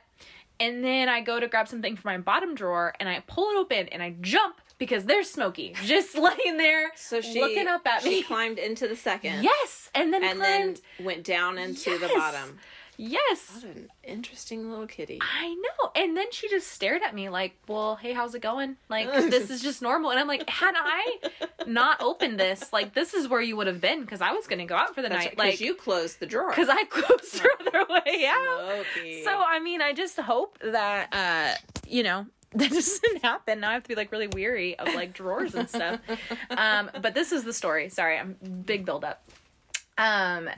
And 0.59 0.83
then 0.83 1.07
I 1.07 1.21
go 1.21 1.39
to 1.39 1.47
grab 1.47 1.67
something 1.67 1.95
from 1.95 2.09
my 2.13 2.17
bottom 2.17 2.55
drawer 2.55 2.91
and 2.99 3.07
I 3.07 3.19
pull 3.27 3.51
it 3.51 3.57
open 3.57 3.89
and 3.89 4.01
I 4.01 4.15
jump 4.21 4.59
because 4.77 5.05
there's 5.05 5.29
Smokey 5.29 5.75
just 5.83 6.17
laying 6.17 6.57
there 6.57 6.91
So 6.95 7.21
she 7.21 7.41
looking 7.41 7.67
up 7.67 7.85
at 7.87 8.03
me. 8.03 8.17
she 8.17 8.23
climbed 8.23 8.59
into 8.59 8.87
the 8.87 8.95
second. 8.95 9.43
Yes, 9.43 9.89
and 9.95 10.13
then 10.13 10.23
And 10.23 10.39
climbed. 10.39 10.81
then 10.97 11.05
went 11.05 11.23
down 11.23 11.57
into 11.57 11.97
the 11.97 12.07
bottom. 12.07 12.59
yes, 12.97 13.51
What 13.53 13.63
an 13.75 13.89
interesting 14.03 14.69
little 14.69 14.87
kitty. 14.87 15.19
I 15.21 15.53
know. 15.53 15.91
And 15.95 16.15
then 16.17 16.31
she 16.31 16.49
just 16.49 16.67
stared 16.67 17.01
at 17.03 17.13
me 17.15 17.29
like, 17.29 17.55
"Well, 17.67 17.95
hey, 17.95 18.13
how's 18.13 18.33
it 18.35 18.41
going? 18.41 18.77
Like 18.89 19.11
this 19.31 19.49
is 19.49 19.61
just 19.61 19.81
normal." 19.81 20.11
And 20.11 20.19
I'm 20.19 20.27
like, 20.27 20.47
"Had 20.49 20.73
I 20.75 21.17
not 21.67 22.01
opened 22.01 22.39
this, 22.39 22.71
like 22.73 22.93
this 22.93 23.13
is 23.13 23.27
where 23.27 23.41
you 23.41 23.55
would 23.57 23.67
have 23.67 23.81
been 23.81 24.01
because 24.01 24.21
I 24.21 24.31
was 24.31 24.47
going 24.47 24.59
to 24.59 24.65
go 24.65 24.75
out 24.75 24.93
for 24.95 25.01
the 25.01 25.09
That's 25.09 25.25
night, 25.25 25.35
right, 25.37 25.49
like 25.51 25.59
you 25.61 25.75
closed 25.75 26.19
the 26.19 26.25
drawer. 26.25 26.49
because 26.49 26.69
I 26.69 26.83
closed 26.85 27.39
her 27.39 27.49
other 27.67 27.85
way 27.89 28.25
out." 28.27 28.83
Smokey. 28.93 29.23
So 29.23 29.31
I 29.31 29.59
mean, 29.59 29.81
I 29.81 29.93
just 29.93 30.19
hope 30.19 30.57
that 30.63 31.13
uh, 31.13 31.55
you 31.87 32.03
know 32.03 32.25
that 32.53 32.71
doesn't 32.71 33.23
happen. 33.23 33.59
Now 33.59 33.71
I 33.71 33.73
have 33.73 33.83
to 33.83 33.89
be 33.89 33.95
like 33.95 34.11
really 34.11 34.27
weary 34.27 34.79
of 34.79 34.93
like 34.95 35.13
drawers 35.13 35.53
and 35.53 35.69
stuff. 35.69 35.99
Um, 36.49 36.89
but 37.01 37.13
this 37.13 37.31
is 37.31 37.43
the 37.43 37.53
story. 37.53 37.89
Sorry, 37.89 38.17
I'm 38.17 38.37
big 38.65 38.85
build 38.85 39.03
up. 39.03 39.29
Um, 39.97 40.49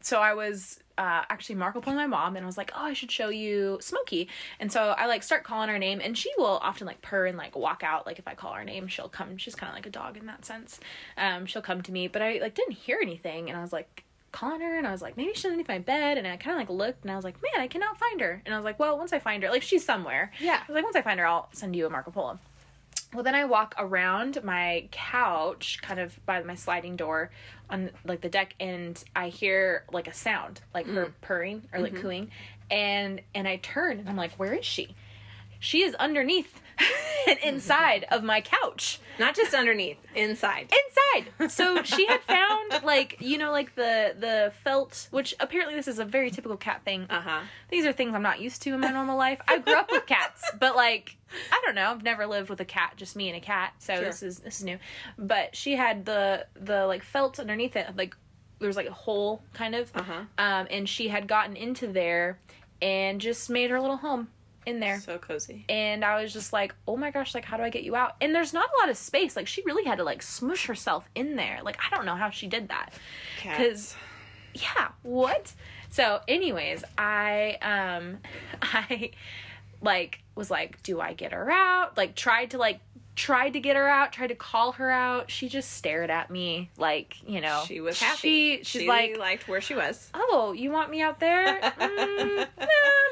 so 0.00 0.20
I 0.20 0.34
was 0.34 0.78
uh, 0.96 1.22
actually 1.28 1.56
Marco 1.56 1.80
Poloing 1.80 1.96
my 1.96 2.06
mom, 2.06 2.36
and 2.36 2.44
I 2.44 2.46
was 2.46 2.56
like, 2.56 2.70
"Oh, 2.76 2.84
I 2.84 2.92
should 2.92 3.10
show 3.10 3.30
you 3.30 3.78
Smokey." 3.80 4.28
And 4.60 4.70
so 4.70 4.90
I 4.90 5.06
like 5.06 5.22
start 5.22 5.42
calling 5.42 5.68
her 5.68 5.78
name, 5.78 6.00
and 6.02 6.16
she 6.16 6.30
will 6.38 6.58
often 6.62 6.86
like 6.86 7.02
purr 7.02 7.26
and 7.26 7.36
like 7.36 7.56
walk 7.56 7.82
out. 7.82 8.06
Like 8.06 8.18
if 8.18 8.28
I 8.28 8.34
call 8.34 8.52
her 8.52 8.64
name, 8.64 8.86
she'll 8.86 9.08
come. 9.08 9.36
She's 9.36 9.54
kind 9.54 9.70
of 9.70 9.74
like 9.74 9.86
a 9.86 9.90
dog 9.90 10.16
in 10.16 10.26
that 10.26 10.44
sense. 10.44 10.78
Um, 11.16 11.46
she'll 11.46 11.62
come 11.62 11.82
to 11.82 11.92
me, 11.92 12.06
but 12.06 12.22
I 12.22 12.38
like 12.40 12.54
didn't 12.54 12.74
hear 12.74 12.98
anything, 13.02 13.48
and 13.48 13.58
I 13.58 13.62
was 13.62 13.72
like 13.72 14.04
calling 14.34 14.60
her, 14.60 14.76
and 14.76 14.86
I 14.86 14.92
was 14.92 15.00
like, 15.00 15.16
maybe 15.16 15.32
she's 15.32 15.44
underneath 15.44 15.68
my 15.68 15.78
bed, 15.78 16.18
and 16.18 16.26
I 16.26 16.36
kind 16.36 16.60
of 16.60 16.68
like 16.68 16.76
looked, 16.76 17.02
and 17.02 17.10
I 17.10 17.16
was 17.16 17.24
like, 17.24 17.36
man, 17.40 17.62
I 17.62 17.68
cannot 17.68 17.98
find 17.98 18.20
her, 18.20 18.42
and 18.44 18.52
I 18.54 18.58
was 18.58 18.64
like, 18.64 18.78
well, 18.78 18.98
once 18.98 19.12
I 19.12 19.18
find 19.20 19.42
her, 19.42 19.48
like 19.48 19.62
she's 19.62 19.84
somewhere. 19.84 20.32
Yeah. 20.40 20.60
I 20.60 20.72
was 20.72 20.74
like, 20.74 20.84
once 20.84 20.96
I 20.96 21.02
find 21.02 21.18
her, 21.20 21.26
I'll 21.26 21.48
send 21.52 21.74
you 21.74 21.86
a 21.86 21.90
Marco 21.90 22.10
Polo. 22.10 22.38
Well, 23.14 23.22
then 23.22 23.36
I 23.36 23.44
walk 23.44 23.76
around 23.78 24.42
my 24.42 24.88
couch, 24.90 25.78
kind 25.80 26.00
of 26.00 26.18
by 26.26 26.42
my 26.42 26.56
sliding 26.56 26.96
door 26.96 27.30
on 27.70 27.90
like 28.04 28.20
the 28.20 28.28
deck, 28.28 28.56
and 28.58 29.02
I 29.14 29.28
hear 29.28 29.84
like 29.92 30.08
a 30.08 30.14
sound, 30.14 30.60
like 30.74 30.86
her 30.86 31.06
mm. 31.06 31.12
purring 31.20 31.62
or 31.72 31.78
like 31.78 31.92
mm-hmm. 31.92 32.02
cooing, 32.02 32.30
and 32.72 33.20
and 33.34 33.46
I 33.46 33.56
turn 33.56 34.00
and 34.00 34.08
I'm 34.08 34.16
like, 34.16 34.32
where 34.32 34.52
is 34.52 34.66
she? 34.66 34.96
She 35.60 35.82
is 35.82 35.94
underneath 35.94 36.60
inside 37.42 38.06
of 38.10 38.22
my 38.22 38.40
couch 38.40 39.00
Not 39.18 39.34
just 39.34 39.54
underneath, 39.54 39.96
inside. 40.14 40.72
inside. 40.72 41.50
So 41.50 41.82
she 41.84 42.06
had 42.06 42.20
found 42.22 42.82
like 42.84 43.16
you 43.20 43.38
know 43.38 43.50
like 43.52 43.74
the 43.74 44.14
the 44.18 44.52
felt, 44.62 45.08
which 45.10 45.34
apparently 45.40 45.74
this 45.74 45.88
is 45.88 45.98
a 45.98 46.04
very 46.04 46.30
typical 46.30 46.56
cat 46.56 46.82
thing. 46.84 47.06
Uh 47.08 47.20
huh. 47.20 47.40
These 47.70 47.86
are 47.86 47.92
things 47.92 48.14
I'm 48.14 48.22
not 48.22 48.40
used 48.40 48.62
to 48.62 48.74
in 48.74 48.80
my 48.80 48.90
normal 48.90 49.16
life. 49.16 49.40
I 49.48 49.58
grew 49.58 49.74
up 49.74 49.90
with 49.90 50.06
cats, 50.06 50.50
but 50.60 50.76
like 50.76 51.16
I 51.52 51.60
don't 51.64 51.74
know, 51.74 51.90
I've 51.90 52.02
never 52.02 52.26
lived 52.26 52.50
with 52.50 52.60
a 52.60 52.64
cat, 52.64 52.94
just 52.96 53.16
me 53.16 53.28
and 53.28 53.36
a 53.36 53.40
cat. 53.40 53.74
So 53.78 53.94
Sure. 53.94 54.04
this 54.04 54.22
is 54.22 54.38
this 54.40 54.58
is 54.58 54.64
new. 54.64 54.78
But 55.18 55.56
she 55.56 55.76
had 55.76 56.04
the 56.04 56.46
the 56.54 56.86
like 56.86 57.02
felt 57.04 57.38
underneath 57.38 57.76
it, 57.76 57.96
like 57.96 58.16
there 58.58 58.68
was 58.68 58.76
like 58.76 58.86
a 58.88 58.92
hole 58.92 59.42
kind 59.52 59.74
of, 59.74 59.90
Uh 59.94 60.02
huh. 60.02 60.20
um, 60.38 60.66
and 60.70 60.88
she 60.88 61.08
had 61.08 61.26
gotten 61.28 61.56
into 61.56 61.86
there 61.86 62.38
and 62.82 63.20
just 63.20 63.48
made 63.50 63.70
her 63.70 63.80
little 63.80 63.96
home 63.96 64.28
in 64.66 64.80
there 64.80 65.00
So 65.00 65.18
cozy. 65.18 65.64
and 65.68 66.04
I 66.04 66.22
was 66.22 66.32
just 66.32 66.52
like, 66.52 66.74
"Oh 66.88 66.96
my 66.96 67.10
gosh, 67.10 67.34
like 67.34 67.44
how 67.44 67.56
do 67.56 67.62
I 67.62 67.70
get 67.70 67.82
you 67.84 67.94
out?" 67.96 68.16
And 68.20 68.34
there's 68.34 68.52
not 68.52 68.68
a 68.76 68.80
lot 68.80 68.88
of 68.90 68.96
space. 68.96 69.36
Like 69.36 69.46
she 69.46 69.62
really 69.62 69.84
had 69.84 69.98
to 69.98 70.04
like 70.04 70.22
smush 70.22 70.66
herself 70.66 71.08
in 71.14 71.36
there. 71.36 71.60
Like 71.62 71.78
I 71.84 71.94
don't 71.94 72.06
know 72.06 72.16
how 72.16 72.30
she 72.30 72.46
did 72.46 72.68
that. 72.68 72.90
Because, 73.58 73.96
Yeah, 74.54 74.88
what? 75.02 75.52
So 75.90 76.20
anyways, 76.28 76.84
I 76.98 77.58
um 77.62 78.18
I 78.62 79.10
like 79.80 80.20
was 80.34 80.50
like, 80.50 80.82
"Do 80.82 81.00
I 81.00 81.12
get 81.12 81.32
her 81.32 81.50
out?" 81.50 81.96
Like 81.96 82.14
tried 82.14 82.50
to 82.52 82.58
like 82.58 82.80
tried 83.16 83.50
to 83.54 83.60
get 83.60 83.76
her 83.76 83.88
out, 83.88 84.12
tried 84.12 84.28
to 84.28 84.34
call 84.34 84.72
her 84.72 84.90
out. 84.90 85.30
She 85.30 85.48
just 85.48 85.72
stared 85.72 86.10
at 86.10 86.30
me 86.30 86.70
like, 86.76 87.16
you 87.26 87.40
know. 87.40 87.62
She 87.66 87.80
was 87.80 88.00
happy. 88.00 88.18
She 88.18 88.56
she's 88.64 88.82
she 88.82 88.88
like, 88.88 89.16
liked 89.16 89.46
where 89.48 89.60
she 89.60 89.74
was. 89.74 90.10
"Oh, 90.14 90.52
you 90.56 90.70
want 90.70 90.90
me 90.90 91.00
out 91.02 91.20
there?" 91.20 91.60
Mm, 91.78 92.48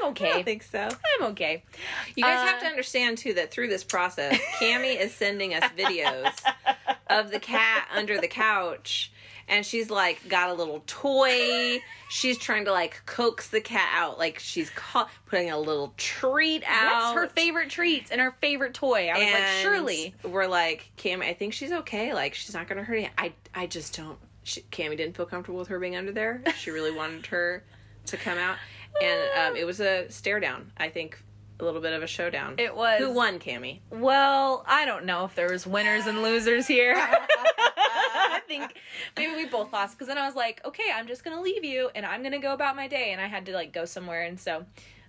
I'm 0.03 0.09
okay. 0.11 0.31
I 0.31 0.33
don't 0.35 0.45
think 0.45 0.63
so. 0.65 0.89
I'm 1.21 1.27
okay. 1.31 1.63
You 2.17 2.25
guys 2.25 2.39
Uh, 2.39 2.47
have 2.47 2.61
to 2.61 2.67
understand 2.67 3.19
too 3.19 3.35
that 3.35 3.51
through 3.53 3.69
this 3.69 3.85
process, 3.85 4.39
Cami 4.61 4.99
is 5.01 5.15
sending 5.15 5.55
us 5.55 5.63
videos 5.79 6.33
of 7.09 7.31
the 7.31 7.39
cat 7.39 7.87
under 7.95 8.21
the 8.21 8.27
couch, 8.29 9.12
and 9.53 9.67
she's 9.67 9.91
like 9.91 10.27
got 10.29 10.49
a 10.49 10.55
little 10.55 10.83
toy. 10.87 11.79
She's 12.09 12.39
trying 12.39 12.65
to 12.65 12.73
like 12.73 13.03
coax 13.07 13.49
the 13.51 13.61
cat 13.61 13.89
out, 13.95 14.19
like 14.19 14.39
she's 14.39 14.71
ca- 14.71 15.09
putting 15.27 15.51
a 15.51 15.59
little 15.59 15.93
treat 15.99 16.65
out. 16.67 17.13
That's 17.13 17.15
her 17.15 17.29
favorite 17.29 17.69
treats 17.69 18.11
and 18.11 18.21
her 18.21 18.33
favorite 18.41 18.73
toy. 18.75 19.09
I 19.09 19.19
was 19.19 19.33
like, 19.33 19.43
surely. 19.61 20.15
we're 20.25 20.47
like, 20.47 20.91
Cami, 20.97 21.23
I 21.23 21.35
think 21.35 21.53
she's 21.53 21.71
okay. 21.71 22.15
Like 22.15 22.35
she's 22.35 22.55
not 22.55 22.67
gonna 22.67 22.83
hurt 22.83 22.99
you. 22.99 23.09
I 23.19 23.33
I 23.55 23.67
just 23.67 23.95
don't. 23.97 24.19
She, 24.43 24.63
Cami 24.73 24.97
didn't 24.97 25.17
feel 25.17 25.27
comfortable 25.27 25.59
with 25.59 25.69
her 25.69 25.79
being 25.79 25.97
under 25.97 26.13
there. 26.13 26.43
She 26.59 26.71
really 26.71 26.91
wanted 26.91 27.27
her 27.27 27.63
to 28.07 28.17
come 28.17 28.39
out, 28.39 28.57
and 29.01 29.21
um, 29.39 29.57
it 29.57 29.65
was 29.65 29.81
a 29.81 30.11
stare 30.11 30.41
down. 30.41 30.73
I 30.79 30.89
think 30.89 31.23
a 31.61 31.65
little 31.65 31.81
bit 31.81 31.93
of 31.93 32.03
a 32.03 32.07
showdown. 32.07 32.55
It 32.59 32.75
was. 32.75 32.99
Who 33.01 33.13
won, 33.13 33.39
Cami? 33.39 33.81
Well, 33.91 34.65
I 34.67 34.85
don't 34.87 35.05
know 35.05 35.25
if 35.27 35.35
there 35.35 35.51
was 35.51 35.67
winners 35.67 36.07
and 36.07 36.23
losers 36.23 36.67
here. 36.67 36.95
Think 38.59 38.75
maybe 39.17 39.35
we 39.35 39.47
both 39.47 39.73
lost 39.73 39.97
because 39.97 40.09
then 40.09 40.19
I 40.19 40.27
was 40.27 40.35
like, 40.35 40.61
okay, 40.65 40.91
I'm 40.95 41.07
just 41.07 41.25
gonna 41.25 41.41
leave 41.41 41.65
you 41.65 41.91
and 41.95 42.05
I'm 42.07 42.23
gonna 42.23 42.39
go 42.39 42.53
about 42.53 42.77
my 42.77 42.89
day, 42.89 43.13
and 43.13 43.21
I 43.21 43.27
had 43.27 43.47
to 43.47 43.53
like 43.53 43.73
go 43.73 43.85
somewhere, 43.85 44.23
and 44.23 44.39
so 44.39 44.65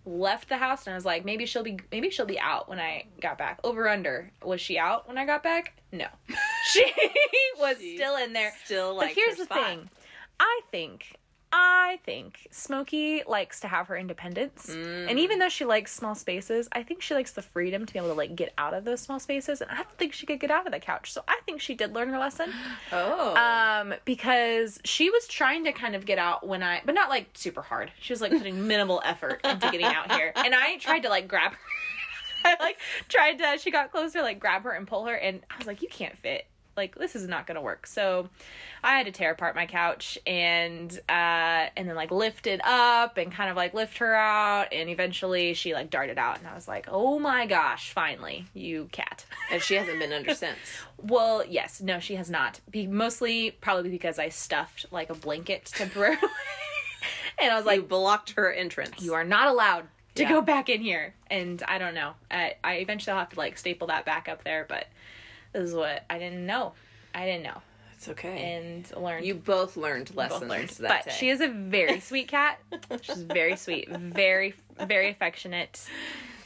left 0.05 0.49
the 0.49 0.57
house 0.57 0.85
and 0.85 0.93
I 0.93 0.97
was 0.97 1.05
like, 1.05 1.23
maybe 1.23 1.45
she'll 1.45 1.63
be 1.63 1.79
maybe 1.91 2.09
she'll 2.09 2.25
be 2.25 2.39
out 2.39 2.67
when 2.69 2.79
I 2.79 3.05
got 3.21 3.37
back. 3.37 3.59
Over 3.63 3.87
under 3.87 4.31
was 4.43 4.59
she 4.61 4.77
out 4.77 5.07
when 5.07 5.17
I 5.17 5.25
got 5.25 5.43
back? 5.43 5.73
No, 5.91 6.07
she 6.71 6.85
was 7.59 7.77
She 7.79 7.95
still 7.95 8.17
in 8.17 8.33
there. 8.33 8.51
Still 8.65 8.95
like. 8.95 9.09
but 9.09 9.15
here's 9.15 9.37
the 9.37 9.45
spot. 9.45 9.65
thing, 9.65 9.89
I 10.39 10.61
think. 10.71 11.15
I 11.55 11.99
think 12.03 12.47
Smokey 12.49 13.21
likes 13.27 13.59
to 13.59 13.67
have 13.67 13.87
her 13.87 13.95
independence. 13.95 14.65
Mm. 14.71 15.11
And 15.11 15.19
even 15.19 15.37
though 15.37 15.49
she 15.49 15.65
likes 15.65 15.93
small 15.93 16.15
spaces, 16.15 16.67
I 16.71 16.81
think 16.81 17.03
she 17.03 17.13
likes 17.13 17.33
the 17.33 17.43
freedom 17.43 17.85
to 17.85 17.93
be 17.93 17.99
able 17.99 18.09
to 18.09 18.15
like 18.15 18.35
get 18.35 18.53
out 18.57 18.73
of 18.73 18.85
those 18.85 19.01
small 19.01 19.19
spaces. 19.19 19.61
And 19.61 19.69
I 19.69 19.75
don't 19.75 19.97
think 19.99 20.13
she 20.13 20.25
could 20.25 20.39
get 20.39 20.49
out 20.49 20.65
of 20.65 20.73
the 20.73 20.79
couch. 20.79 21.13
So 21.13 21.21
I 21.27 21.39
think 21.45 21.61
she 21.61 21.75
did 21.75 21.93
learn 21.93 22.09
her 22.09 22.17
lesson. 22.17 22.51
Oh. 22.91 23.35
Um, 23.35 23.93
because 24.05 24.79
she 24.83 25.09
was 25.09 25.27
trying 25.27 25.63
to 25.65 25.71
kind 25.71 25.95
of 25.95 26.05
get 26.05 26.17
out 26.17 26.45
when 26.45 26.61
I, 26.61 26.81
but 26.85 26.93
not 26.93 27.09
like 27.09 27.29
super 27.33 27.61
hard. 27.61 27.91
She 27.99 28.13
was 28.13 28.21
like 28.21 28.31
putting 28.31 28.67
minimal 28.67 29.01
effort 29.03 29.41
into 29.43 29.69
getting 29.71 29.85
out 29.85 30.11
here. 30.11 30.31
And 30.43 30.53
I 30.53 30.77
tried 30.77 31.03
to 31.03 31.09
like 31.09 31.27
grab 31.27 31.51
her. 31.51 31.57
I 32.45 32.55
like 32.59 32.77
tried 33.09 33.37
to, 33.39 33.57
she 33.57 33.71
got 33.71 33.91
closer, 33.91 34.21
like 34.21 34.39
grab 34.39 34.63
her 34.63 34.71
and 34.71 34.87
pull 34.87 35.05
her. 35.05 35.15
And 35.15 35.41
I 35.49 35.57
was 35.57 35.67
like, 35.67 35.81
you 35.81 35.87
can't 35.87 36.17
fit. 36.17 36.45
Like 36.75 36.95
this 36.95 37.15
is 37.15 37.27
not 37.27 37.45
gonna 37.47 37.61
work. 37.61 37.85
So 37.85 38.29
I 38.83 38.97
had 38.97 39.05
to 39.05 39.11
tear 39.11 39.31
apart 39.31 39.55
my 39.55 39.65
couch 39.65 40.17
and 40.25 40.91
uh 41.07 41.67
and 41.77 41.87
then 41.87 41.95
like 41.95 42.11
lift 42.11 42.47
it 42.47 42.61
up 42.63 43.17
and 43.17 43.31
kind 43.31 43.49
of 43.49 43.55
like 43.55 43.73
lift 43.73 43.99
her 43.99 44.15
out 44.15 44.73
and 44.73 44.89
eventually 44.89 45.53
she 45.53 45.73
like 45.73 45.89
darted 45.89 46.17
out 46.17 46.39
and 46.39 46.47
I 46.47 46.55
was 46.55 46.67
like, 46.67 46.87
"Oh 46.89 47.19
my 47.19 47.45
gosh, 47.45 47.91
finally, 47.91 48.45
you 48.53 48.89
cat." 48.91 49.25
and 49.51 49.61
she 49.61 49.75
hasn't 49.75 49.99
been 49.99 50.11
under 50.13 50.33
since. 50.35 50.57
Well, 50.97 51.43
yes, 51.47 51.81
no, 51.81 51.99
she 51.99 52.15
has 52.15 52.29
not. 52.29 52.59
Be 52.71 52.87
mostly 52.87 53.51
probably 53.51 53.89
because 53.89 54.17
I 54.17 54.29
stuffed 54.29 54.85
like 54.91 55.09
a 55.09 55.15
blanket 55.15 55.65
temporarily. 55.65 56.17
and 57.39 57.51
I 57.51 57.55
was 57.55 57.65
Like 57.65 57.81
like, 57.81 57.89
blocked 57.89 58.31
her 58.31 58.51
entrance. 58.51 59.01
"You 59.01 59.13
are 59.13 59.23
not 59.23 59.47
allowed 59.47 59.87
to 60.15 60.23
Yeah. 60.23 60.29
go 60.29 60.41
back 60.41 60.69
in 60.69 60.81
here." 60.81 61.13
And 61.29 61.61
I 61.67 61.77
don't 61.77 61.93
know. 61.93 62.13
I 62.31 62.55
I 62.63 62.75
eventually 62.75 63.15
have 63.17 63.29
to 63.29 63.37
like 63.37 63.57
staple 63.57 63.87
that 63.87 64.05
back 64.05 64.27
up 64.27 64.43
there, 64.43 64.65
but 64.67 64.87
is 65.53 65.73
what 65.73 66.03
I 66.09 66.19
didn't 66.19 66.45
know. 66.45 66.73
I 67.15 67.25
didn't 67.25 67.43
know 67.43 67.61
It's 67.93 68.09
okay. 68.09 68.55
and 68.55 68.91
learned. 69.03 69.25
you 69.25 69.35
both 69.35 69.77
learned 69.77 70.07
both 70.07 70.15
lessons 70.15 70.49
learned. 70.49 70.69
that 70.69 70.89
But 70.89 71.05
day. 71.11 71.17
she 71.17 71.29
is 71.29 71.41
a 71.41 71.47
very 71.47 71.99
sweet 72.09 72.27
cat. 72.27 72.59
She's 73.01 73.21
very 73.23 73.55
sweet, 73.55 73.89
very 73.89 74.55
very 74.79 75.09
affectionate, 75.11 75.85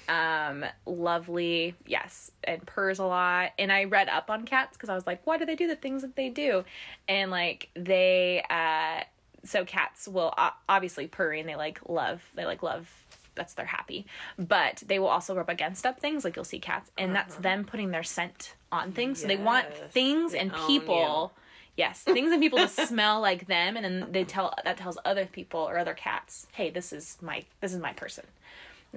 um, 0.10 0.66
lovely. 0.86 1.76
Yes, 1.86 2.32
and 2.44 2.66
purrs 2.66 3.00
a 3.00 3.06
lot. 3.06 3.52
And 3.58 3.72
I 3.72 3.86
read 3.86 4.10
up 4.10 4.30
on 4.30 4.46
cats 4.46 4.76
because 4.78 4.90
I 4.90 4.96
was 4.96 5.08
like, 5.08 5.26
why 5.26 5.38
do 5.38 5.46
they 5.46 5.56
do 5.56 5.68
the 5.68 5.76
things 5.76 6.02
that 6.02 6.16
they 6.16 6.30
do? 6.30 6.64
And 7.08 7.32
like 7.32 7.70
they, 7.76 8.44
uh, 8.50 9.04
so 9.46 9.64
cats 9.66 10.08
will 10.08 10.34
obviously 10.38 11.08
obviously 11.08 11.40
and 11.40 11.48
They 11.48 11.56
like 11.56 11.80
love. 11.88 12.22
They 12.36 12.46
like 12.46 12.64
love 12.64 12.90
that's 13.36 13.54
their 13.54 13.66
happy. 13.66 14.06
But 14.38 14.84
they 14.88 15.00
will 15.00 15.08
also 15.08 15.36
rub 15.36 15.50
against 15.50 15.86
up 15.86 16.00
things 16.00 16.26
like 16.26 16.36
you'll 16.36 16.44
see 16.46 16.60
cats, 16.60 16.92
and 16.98 17.16
that's 17.16 17.36
them 17.36 17.64
putting 17.66 17.92
their 17.92 18.04
scent 18.04 18.56
on 18.72 18.92
things. 18.92 19.22
So 19.22 19.28
they 19.28 19.38
want. 19.38 19.68
Things 19.92 20.34
They 20.34 20.40
and 20.40 20.54
people. 20.68 21.34
Yes, 21.76 22.02
things 22.02 22.32
and 22.32 22.42
people 22.42 22.58
to 22.58 22.68
smell 22.68 23.22
like 23.22 23.46
them, 23.46 23.78
and 23.78 23.86
then 23.86 24.12
they 24.12 24.24
tell 24.24 24.54
that 24.64 24.78
tells 24.78 24.98
other 25.06 25.28
people 25.28 25.60
or 25.60 25.78
other 25.78 25.94
cats, 25.94 26.48
"Hey, 26.54 26.72
this 26.72 26.92
is 26.92 27.18
my 27.22 27.44
this 27.62 27.72
is 27.72 27.80
my 27.80 27.94
person. 27.94 28.26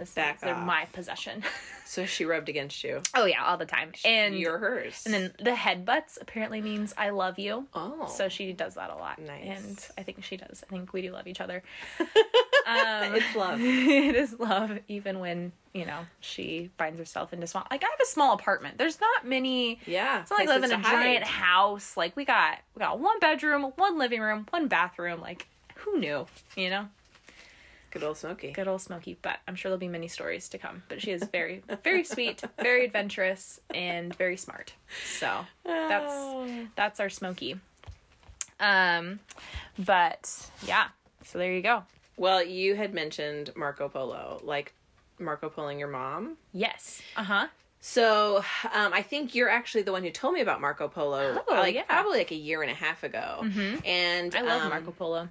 This 0.00 0.12
Back 0.14 0.36
is 0.36 0.40
they're 0.42 0.54
off. 0.54 0.66
my 0.66 0.86
possession." 0.92 1.42
So 1.90 2.06
she 2.06 2.24
rubbed 2.24 2.48
against 2.48 2.84
you. 2.84 3.02
oh 3.16 3.24
yeah, 3.24 3.44
all 3.44 3.56
the 3.56 3.66
time. 3.66 3.90
And 4.04 4.38
You're 4.38 4.58
hers. 4.58 5.02
and 5.06 5.12
then 5.12 5.32
the 5.42 5.50
headbutts 5.50 6.18
apparently 6.20 6.60
means 6.60 6.94
I 6.96 7.10
love 7.10 7.36
you. 7.40 7.66
oh, 7.74 8.06
So 8.06 8.28
she 8.28 8.52
does 8.52 8.74
that 8.76 8.90
a 8.90 8.94
lot. 8.94 9.18
Nice. 9.18 9.42
And 9.44 9.88
I 9.98 10.04
think 10.04 10.22
she 10.22 10.36
does. 10.36 10.62
I 10.70 10.70
think 10.72 10.92
we 10.92 11.02
do 11.02 11.10
love 11.10 11.26
each 11.26 11.40
other. 11.40 11.64
Um, 12.66 13.14
it's 13.16 13.34
love. 13.34 13.58
it 13.62 14.14
is 14.14 14.38
love, 14.38 14.78
even 14.86 15.18
when, 15.18 15.50
you 15.72 15.84
know, 15.86 16.00
she 16.20 16.70
finds 16.78 16.98
herself 17.00 17.32
into 17.32 17.46
small. 17.48 17.66
Like, 17.70 17.82
I 17.82 17.88
have 17.88 17.98
a 18.00 18.06
small 18.06 18.34
apartment. 18.34 18.78
There's 18.78 19.00
not 19.00 19.26
many. 19.26 19.80
Yeah, 19.86 20.20
It's 20.20 20.30
not 20.30 20.38
like 20.40 20.48
live 20.48 20.62
in 20.62 20.70
a 20.70 20.76
hide. 20.78 20.84
giant 21.02 21.24
house. 21.24 21.96
Like, 21.96 22.14
we 22.16 22.24
got 22.24 22.58
we 22.76 22.80
got 22.80 23.00
one 23.00 23.18
bedroom, 23.18 23.72
one 23.74 23.98
living 23.98 24.20
room, 24.20 24.46
one 24.50 24.68
bathroom. 24.68 25.20
Like, 25.20 25.48
who 25.76 25.98
knew? 25.98 26.26
You 26.56 26.70
know? 26.70 26.88
Good 27.90 28.04
old 28.04 28.16
Smokey. 28.16 28.52
Good 28.52 28.68
old 28.68 28.80
Smokey. 28.80 29.18
But 29.20 29.38
I'm 29.48 29.54
sure 29.56 29.68
there'll 29.70 29.78
be 29.80 29.88
many 29.88 30.08
stories 30.08 30.48
to 30.50 30.58
come. 30.58 30.82
But 30.88 31.02
she 31.02 31.10
is 31.10 31.22
very, 31.24 31.62
very 31.84 32.04
sweet, 32.04 32.40
very 32.60 32.84
adventurous, 32.84 33.60
and 33.74 34.14
very 34.14 34.36
smart. 34.36 34.72
So 35.18 35.44
that's 35.64 36.12
Oh. 36.12 36.66
that's 36.76 37.00
our 37.00 37.08
Smokey. 37.10 37.58
Um, 38.58 39.20
but 39.78 40.50
yeah. 40.64 40.88
So 41.24 41.38
there 41.38 41.52
you 41.52 41.62
go. 41.62 41.84
Well, 42.16 42.42
you 42.44 42.74
had 42.76 42.92
mentioned 42.94 43.50
Marco 43.56 43.88
Polo, 43.88 44.40
like 44.44 44.74
Marco 45.18 45.48
Poloing 45.48 45.78
your 45.78 45.88
mom. 45.88 46.36
Yes. 46.52 47.00
Uh 47.16 47.24
huh. 47.24 47.46
So 47.82 48.44
um, 48.74 48.92
I 48.92 49.00
think 49.00 49.34
you're 49.34 49.48
actually 49.48 49.82
the 49.82 49.92
one 49.92 50.02
who 50.02 50.10
told 50.10 50.34
me 50.34 50.42
about 50.42 50.60
Marco 50.60 50.86
Polo, 50.86 51.42
Oh, 51.48 51.54
like 51.54 51.74
yeah. 51.74 51.84
probably 51.84 52.18
like 52.18 52.30
a 52.30 52.34
year 52.36 52.60
and 52.62 52.70
a 52.70 52.74
half 52.74 53.02
ago. 53.04 53.38
Mhm. 53.42 53.86
And 53.86 54.36
I 54.36 54.42
love 54.42 54.62
um, 54.62 54.68
Marco 54.68 54.90
Polo. 54.90 55.28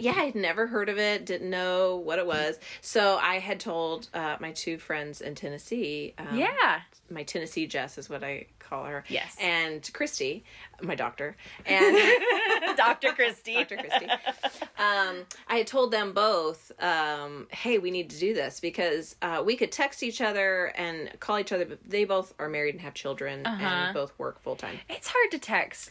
Yeah, 0.00 0.12
I 0.16 0.24
had 0.24 0.34
never 0.34 0.66
heard 0.66 0.88
of 0.88 0.98
it, 0.98 1.26
didn't 1.26 1.50
know 1.50 1.96
what 1.96 2.18
it 2.18 2.26
was. 2.26 2.58
So 2.80 3.18
I 3.18 3.38
had 3.38 3.60
told 3.60 4.08
uh, 4.14 4.36
my 4.40 4.52
two 4.52 4.78
friends 4.78 5.20
in 5.20 5.34
Tennessee. 5.34 6.14
Um, 6.18 6.36
yeah. 6.38 6.80
my 7.10 7.22
Tennessee 7.22 7.66
Jess 7.66 7.98
is 7.98 8.08
what 8.10 8.22
I 8.22 8.46
call 8.58 8.84
her. 8.84 9.02
Yes. 9.08 9.34
and 9.40 9.88
Christy, 9.94 10.44
my 10.82 10.94
doctor, 10.94 11.36
and 11.66 11.96
Dr. 12.76 13.12
Christy. 13.12 13.54
Dr. 13.54 13.76
Christy. 13.76 14.06
Um, 14.78 15.24
I 15.48 15.56
had 15.56 15.66
told 15.66 15.90
them 15.90 16.12
both, 16.12 16.70
um, 16.80 17.46
hey, 17.50 17.78
we 17.78 17.90
need 17.90 18.10
to 18.10 18.18
do 18.18 18.34
this 18.34 18.60
because 18.60 19.16
uh, 19.22 19.42
we 19.44 19.56
could 19.56 19.72
text 19.72 20.02
each 20.02 20.20
other 20.20 20.66
and 20.76 21.10
call 21.18 21.38
each 21.38 21.50
other, 21.52 21.64
but 21.64 21.78
they 21.88 22.04
both 22.04 22.34
are 22.38 22.48
married 22.48 22.74
and 22.74 22.82
have 22.82 22.94
children 22.94 23.44
Uh-huh. 23.46 23.64
and 23.64 23.94
both 23.94 24.12
work 24.18 24.40
full 24.42 24.56
time. 24.56 24.78
It's 24.90 25.08
hard 25.08 25.30
to 25.30 25.38
text. 25.38 25.90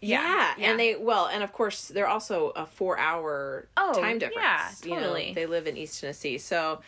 Yeah, 0.00 0.54
and 0.58 0.78
they 0.80 0.96
well, 0.96 1.26
and 1.26 1.42
of 1.42 1.52
course 1.52 1.88
they're 1.88 2.08
also 2.08 2.50
a 2.56 2.64
four-hour 2.66 3.68
Oh, 3.76 4.00
time 4.00 4.18
difference. 4.18 4.40
yeah, 4.84 4.94
You 4.94 5.00
know, 5.00 5.12
they 5.34 5.46
live 5.46 5.66
in 5.66 5.76
East 5.76 6.00
Tennessee, 6.00 6.38
so 6.38 6.80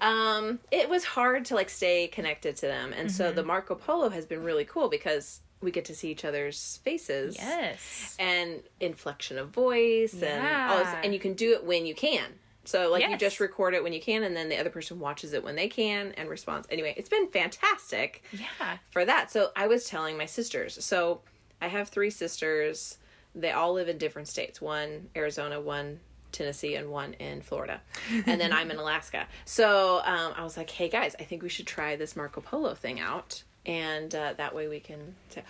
um, 0.00 0.60
it 0.70 0.88
was 0.88 1.04
hard 1.04 1.44
to 1.46 1.54
like 1.54 1.70
stay 1.70 2.08
connected 2.08 2.56
to 2.56 2.66
them, 2.66 2.92
and 2.92 3.10
so 3.10 3.24
Mm-hmm. 3.26 3.36
the 3.36 3.42
Marco 3.44 3.74
Polo 3.74 4.08
has 4.10 4.26
been 4.26 4.42
really 4.44 4.64
cool 4.64 4.88
because 4.88 5.40
we 5.60 5.70
get 5.72 5.86
to 5.86 5.94
see 5.94 6.10
each 6.10 6.24
other's 6.24 6.78
faces 6.84 7.36
Yes. 7.36 8.14
and 8.18 8.62
inflection 8.80 9.38
of 9.38 9.48
voice 9.50 10.14
and 10.22 10.44
all 10.70 10.78
this, 10.78 10.94
and 11.02 11.12
you 11.12 11.18
can 11.18 11.34
do 11.34 11.52
it 11.54 11.64
when 11.64 11.84
you 11.86 11.94
can. 11.94 12.26
So 12.64 12.90
like 12.90 13.02
you 13.12 13.16
just 13.16 13.40
record 13.40 13.74
it 13.74 13.82
when 13.82 13.92
you 13.94 14.00
can, 14.00 14.22
and 14.24 14.36
then 14.36 14.50
the 14.50 14.58
other 14.58 14.70
person 14.70 15.00
watches 15.00 15.32
it 15.32 15.42
when 15.42 15.56
they 15.56 15.68
can 15.68 16.12
and 16.18 16.28
responds. 16.28 16.68
Anyway, 16.70 16.94
it's 16.96 17.08
been 17.08 17.28
fantastic 17.28 18.22
Yeah. 18.32 18.76
for 18.90 19.04
that. 19.06 19.30
So 19.32 19.50
I 19.56 19.66
was 19.68 19.86
telling 19.86 20.16
my 20.18 20.26
sisters. 20.26 20.84
So 20.84 21.22
I 21.60 21.68
have 21.68 21.88
three 21.88 22.10
sisters. 22.10 22.98
They 23.34 23.50
all 23.50 23.72
live 23.74 23.88
in 23.88 23.98
different 23.98 24.28
states. 24.28 24.60
One 24.60 25.08
Arizona, 25.16 25.60
one 25.60 26.00
Tennessee, 26.32 26.74
and 26.74 26.90
one 26.90 27.14
in 27.14 27.40
Florida. 27.42 27.80
And 28.26 28.40
then 28.40 28.52
I'm 28.52 28.70
in 28.70 28.76
Alaska. 28.84 29.26
So 29.44 30.00
um, 30.04 30.32
I 30.36 30.44
was 30.44 30.56
like, 30.56 30.70
hey 30.70 30.88
guys, 30.88 31.14
I 31.18 31.24
think 31.24 31.42
we 31.42 31.48
should 31.48 31.66
try 31.66 31.96
this 31.96 32.16
Marco 32.16 32.40
Polo 32.40 32.74
thing 32.74 33.00
out, 33.00 33.42
and 33.66 34.14
uh, 34.14 34.34
that 34.36 34.54
way 34.54 34.68
we 34.68 34.80
can. 34.80 35.14
Say, 35.30 35.42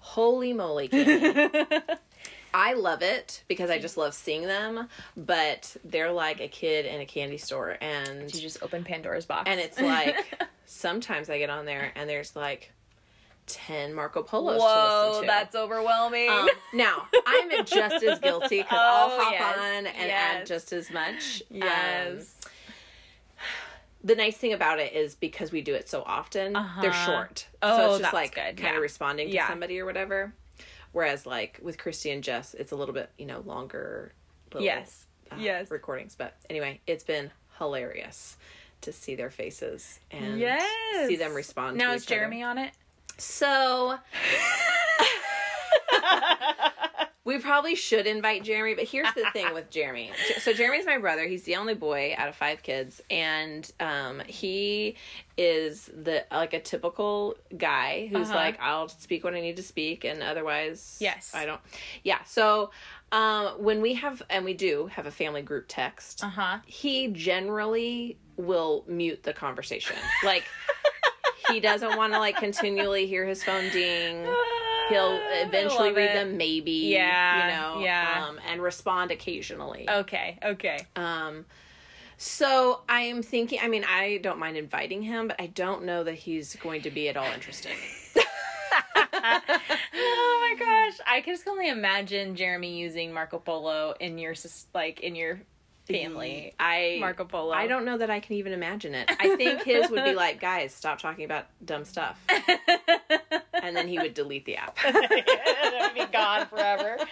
Holy 0.00 0.52
moly. 0.52 0.88
I 2.54 2.74
love 2.74 3.02
it 3.02 3.44
because 3.48 3.70
I 3.70 3.78
just 3.78 3.96
love 3.96 4.12
seeing 4.14 4.42
them, 4.42 4.88
but 5.16 5.74
they're 5.84 6.12
like 6.12 6.40
a 6.40 6.48
kid 6.48 6.84
in 6.86 7.00
a 7.00 7.06
candy 7.06 7.38
store 7.38 7.78
and 7.80 8.32
You 8.34 8.40
just 8.40 8.62
open 8.62 8.84
Pandora's 8.84 9.24
box. 9.24 9.48
and 9.48 9.58
it's 9.58 9.80
like 9.80 10.16
sometimes 10.66 11.30
I 11.30 11.38
get 11.38 11.48
on 11.50 11.64
there 11.64 11.92
and 11.96 12.10
there's 12.10 12.36
like 12.36 12.72
10 13.52 13.92
Marco 13.94 14.22
Polos 14.22 14.56
to 14.56 14.60
Whoa, 14.60 15.06
listen 15.08 15.22
to. 15.22 15.26
that's 15.26 15.54
overwhelming. 15.54 16.28
um, 16.30 16.48
now 16.72 17.06
I'm 17.26 17.64
just 17.64 18.02
as 18.02 18.18
guilty 18.18 18.58
because 18.62 18.78
I'll 18.80 19.10
Oh, 19.12 19.20
hop 19.22 19.32
yes, 19.32 19.58
on 19.58 19.86
and 19.86 19.96
yes. 20.08 20.34
add 20.40 20.46
just 20.46 20.72
as 20.72 20.90
much. 20.90 21.42
Um, 21.50 21.56
yes. 21.58 22.36
the 24.04 24.14
nice 24.16 24.36
thing 24.36 24.52
about 24.52 24.80
it 24.80 24.92
is 24.94 25.14
because 25.14 25.52
we 25.52 25.60
do 25.60 25.74
it 25.74 25.88
so 25.88 26.02
often, 26.04 26.54
they're 26.54 26.90
Uh-huh. 26.90 27.06
short. 27.06 27.38
so 27.38 27.46
Oh, 27.62 27.76
it's 27.76 27.88
just 27.90 28.02
that's 28.02 28.14
like 28.14 28.34
good, 28.34 28.42
kind 28.56 28.58
yeah. 28.60 28.76
of 28.76 28.82
responding 28.82 29.28
to 29.28 29.34
Yeah. 29.34 29.48
somebody 29.48 29.78
or 29.78 29.84
whatever. 29.84 30.32
Whereas 30.92 31.24
like 31.26 31.58
with 31.62 31.78
Christy 31.78 32.10
and 32.10 32.22
Jess, 32.24 32.54
it's 32.54 32.72
a 32.72 32.76
little 32.76 32.94
bit 32.94 33.10
you 33.18 33.26
know 33.26 33.40
longer. 33.40 34.12
Little, 34.52 34.64
Yes. 34.64 35.04
uh, 35.30 35.36
Yes. 35.38 35.70
recordings. 35.70 36.14
But 36.16 36.36
anyway, 36.50 36.80
it's 36.86 37.04
been 37.04 37.30
hilarious 37.58 38.36
to 38.82 38.92
see 38.92 39.14
their 39.14 39.30
faces 39.30 40.00
and 40.10 40.38
yes. 40.40 41.06
see 41.08 41.14
them 41.16 41.32
respond. 41.34 41.76
Now 41.78 41.90
to 41.90 41.94
is 41.94 42.02
each 42.02 42.08
other. 42.08 42.16
Jeremy 42.22 42.42
on 42.42 42.58
it? 42.58 42.72
So 43.18 43.98
we 47.24 47.38
probably 47.38 47.74
should 47.76 48.06
invite 48.06 48.42
Jeremy, 48.42 48.74
but 48.74 48.84
here's 48.84 49.12
the 49.14 49.24
thing 49.32 49.54
with 49.54 49.70
Jeremy. 49.70 50.10
So 50.40 50.52
Jeremy's 50.52 50.84
my 50.86 50.98
brother. 50.98 51.24
He's 51.26 51.44
the 51.44 51.54
only 51.56 51.74
boy 51.74 52.14
out 52.18 52.28
of 52.28 52.34
five 52.34 52.62
kids, 52.64 53.00
and 53.10 53.70
um, 53.78 54.20
he 54.26 54.96
is 55.38 55.86
the 55.94 56.24
like 56.32 56.52
a 56.52 56.60
typical 56.60 57.36
guy 57.56 58.08
who's 58.10 58.28
Uh-huh. 58.28 58.36
like, 58.38 58.58
I'll 58.60 58.88
speak 58.88 59.22
when 59.24 59.34
I 59.34 59.40
need 59.40 59.56
to 59.56 59.62
speak, 59.62 60.04
and 60.04 60.20
otherwise, 60.22 60.98
Yes. 61.00 61.30
I 61.34 61.46
don't. 61.46 61.60
Yeah. 62.02 62.22
So 62.24 62.70
um, 63.12 63.62
when 63.62 63.80
we 63.82 63.94
have, 63.94 64.20
and 64.28 64.44
we 64.44 64.54
do 64.54 64.86
have 64.88 65.06
a 65.06 65.10
family 65.12 65.42
group 65.42 65.66
text, 65.68 66.24
Uh 66.24 66.28
huh. 66.28 66.58
he 66.66 67.06
generally 67.08 68.18
will 68.36 68.84
mute 68.88 69.22
the 69.22 69.32
conversation. 69.32 69.96
Like 70.24 70.42
he 71.52 71.60
doesn't 71.60 71.96
want 71.96 72.12
to 72.12 72.18
like 72.18 72.36
continually 72.36 73.06
hear 73.06 73.24
his 73.26 73.42
phone 73.44 73.70
ding. 73.70 74.26
He'll 74.88 75.20
eventually 75.46 75.92
read 75.92 76.10
it. 76.10 76.14
them 76.14 76.36
maybe, 76.36 76.92
Yeah, 76.92 77.46
you 77.46 77.78
know, 77.78 77.84
yeah. 77.84 78.26
um, 78.28 78.40
and 78.48 78.60
respond 78.60 79.10
occasionally. 79.10 79.88
Okay. 79.88 80.38
Okay. 80.44 80.86
Um, 80.96 81.44
so 82.18 82.82
I 82.88 83.02
am 83.02 83.22
thinking. 83.22 83.60
I 83.62 83.68
mean, 83.68 83.84
I 83.84 84.18
don't 84.18 84.38
mind 84.38 84.56
inviting 84.56 85.02
him, 85.02 85.28
but 85.28 85.40
I 85.40 85.46
don't 85.46 85.84
know 85.84 86.04
that 86.04 86.14
he's 86.14 86.56
going 86.56 86.82
to 86.82 86.90
be 86.90 87.08
at 87.08 87.16
all 87.16 87.30
interested. 87.32 87.72
oh 89.14 89.40
my 89.94 90.56
gosh, 90.58 90.98
I 91.06 91.20
can 91.20 91.34
just 91.34 91.46
only 91.48 91.68
imagine 91.68 92.34
Jeremy 92.34 92.78
using 92.78 93.12
Marco 93.12 93.38
Polo 93.38 93.94
in 94.00 94.18
your 94.18 94.34
like 94.74 95.00
in 95.00 95.14
your 95.14 95.40
family. 95.86 96.54
I 96.58 96.96
Marco 97.00 97.24
Polo. 97.24 97.52
I 97.52 97.66
don't 97.66 97.84
know 97.84 97.98
that 97.98 98.10
I 98.10 98.20
can 98.20 98.36
even 98.36 98.52
imagine 98.52 98.94
it. 98.94 99.10
I 99.18 99.36
think 99.36 99.62
his 99.62 99.90
would 99.90 100.04
be 100.04 100.14
like, 100.14 100.40
guys, 100.40 100.74
stop 100.74 100.98
talking 100.98 101.24
about 101.24 101.46
dumb 101.64 101.84
stuff, 101.84 102.20
and 103.62 103.76
then 103.76 103.88
he 103.88 103.98
would 103.98 104.14
delete 104.14 104.44
the 104.44 104.56
app. 104.56 104.76
it 104.84 105.82
would 105.94 105.94
be 106.06 106.12
gone 106.12 106.46
forever. 106.46 106.98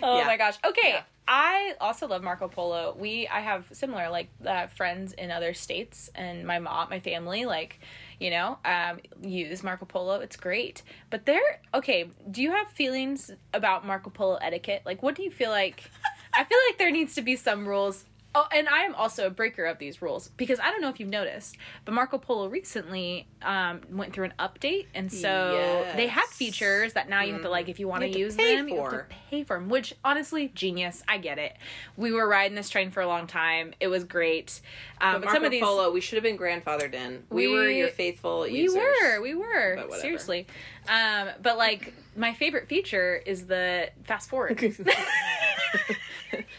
Oh 0.00 0.18
Yeah. 0.18 0.26
my 0.26 0.36
gosh. 0.36 0.56
Okay. 0.64 0.90
Yeah. 0.90 1.02
I 1.26 1.74
also 1.80 2.06
love 2.06 2.22
Marco 2.22 2.46
Polo. 2.46 2.94
We 2.96 3.26
I 3.26 3.40
have 3.40 3.66
similar 3.72 4.08
like 4.10 4.28
uh, 4.46 4.68
friends 4.68 5.12
in 5.12 5.30
other 5.32 5.54
states, 5.54 6.08
and 6.14 6.46
my 6.46 6.60
mom, 6.60 6.88
my 6.88 7.00
family, 7.00 7.44
like 7.46 7.80
you 8.20 8.30
know, 8.30 8.58
um, 8.64 9.00
use 9.20 9.62
Marco 9.64 9.86
Polo. 9.86 10.20
It's 10.20 10.36
great. 10.36 10.82
But 11.10 11.26
they're 11.26 11.60
okay. 11.74 12.10
Do 12.30 12.42
you 12.42 12.52
have 12.52 12.68
feelings 12.70 13.30
about 13.52 13.84
Marco 13.84 14.08
Polo 14.10 14.36
etiquette? 14.36 14.82
Like, 14.86 15.02
what 15.02 15.16
do 15.16 15.22
you 15.24 15.30
feel 15.32 15.50
like? 15.50 15.90
I 16.34 16.44
feel 16.44 16.58
like 16.68 16.78
there 16.78 16.90
needs 16.90 17.14
to 17.16 17.22
be 17.22 17.36
some 17.36 17.66
rules. 17.66 18.04
Oh, 18.34 18.46
and 18.54 18.68
I 18.68 18.82
am 18.82 18.94
also 18.94 19.26
a 19.26 19.30
breaker 19.30 19.64
of 19.64 19.78
these 19.78 20.02
rules 20.02 20.28
because 20.36 20.60
I 20.60 20.70
don't 20.70 20.82
know 20.82 20.90
if 20.90 21.00
you've 21.00 21.08
noticed, 21.08 21.56
but 21.86 21.92
Marco 21.94 22.18
Polo 22.18 22.48
recently 22.48 23.26
um, 23.40 23.80
went 23.90 24.12
through 24.12 24.26
an 24.26 24.34
update, 24.38 24.84
and 24.94 25.10
so 25.10 25.86
they 25.96 26.08
have 26.08 26.26
features 26.26 26.92
that 26.92 27.08
now 27.08 27.22
you 27.22 27.32
have 27.32 27.42
to 27.42 27.48
like 27.48 27.70
if 27.70 27.80
you 27.80 27.88
want 27.88 28.06
You 28.06 28.12
to 28.12 28.18
use 28.18 28.36
them, 28.36 28.68
you 28.68 28.76
have 28.76 28.90
to 28.90 28.96
for. 28.98 29.08
pay 29.30 29.44
for 29.44 29.58
them. 29.58 29.70
Which 29.70 29.94
honestly, 30.04 30.52
genius. 30.54 31.02
I 31.08 31.16
get 31.16 31.38
it. 31.38 31.56
We 31.96 32.12
were 32.12 32.28
riding 32.28 32.54
this 32.54 32.68
train 32.68 32.90
for 32.90 33.00
a 33.00 33.06
long 33.08 33.26
time. 33.26 33.72
It 33.80 33.88
was 33.88 34.04
great. 34.04 34.60
Um, 35.00 35.14
But 35.14 35.20
Marco 35.24 35.32
some 35.34 35.44
of 35.46 35.50
these 35.50 35.62
Polo, 35.62 35.90
we 35.90 36.02
should 36.02 36.16
have 36.16 36.22
been 36.22 36.38
grandfathered 36.38 36.92
in. 36.92 37.24
We, 37.30 37.48
We- 37.48 37.54
were 37.54 37.70
your 37.70 37.88
faithful 37.88 38.42
we 38.42 38.50
users. 38.60 38.76
were, 39.02 39.22
we 39.22 39.34
were 39.34 39.86
seriously. 40.00 40.46
Um, 40.86 41.30
but 41.42 41.56
like 41.56 41.94
my 42.14 42.34
favorite 42.34 42.68
feature 42.68 43.16
is 43.24 43.46
the 43.46 43.88
fast 44.04 44.28
forward. 44.28 44.60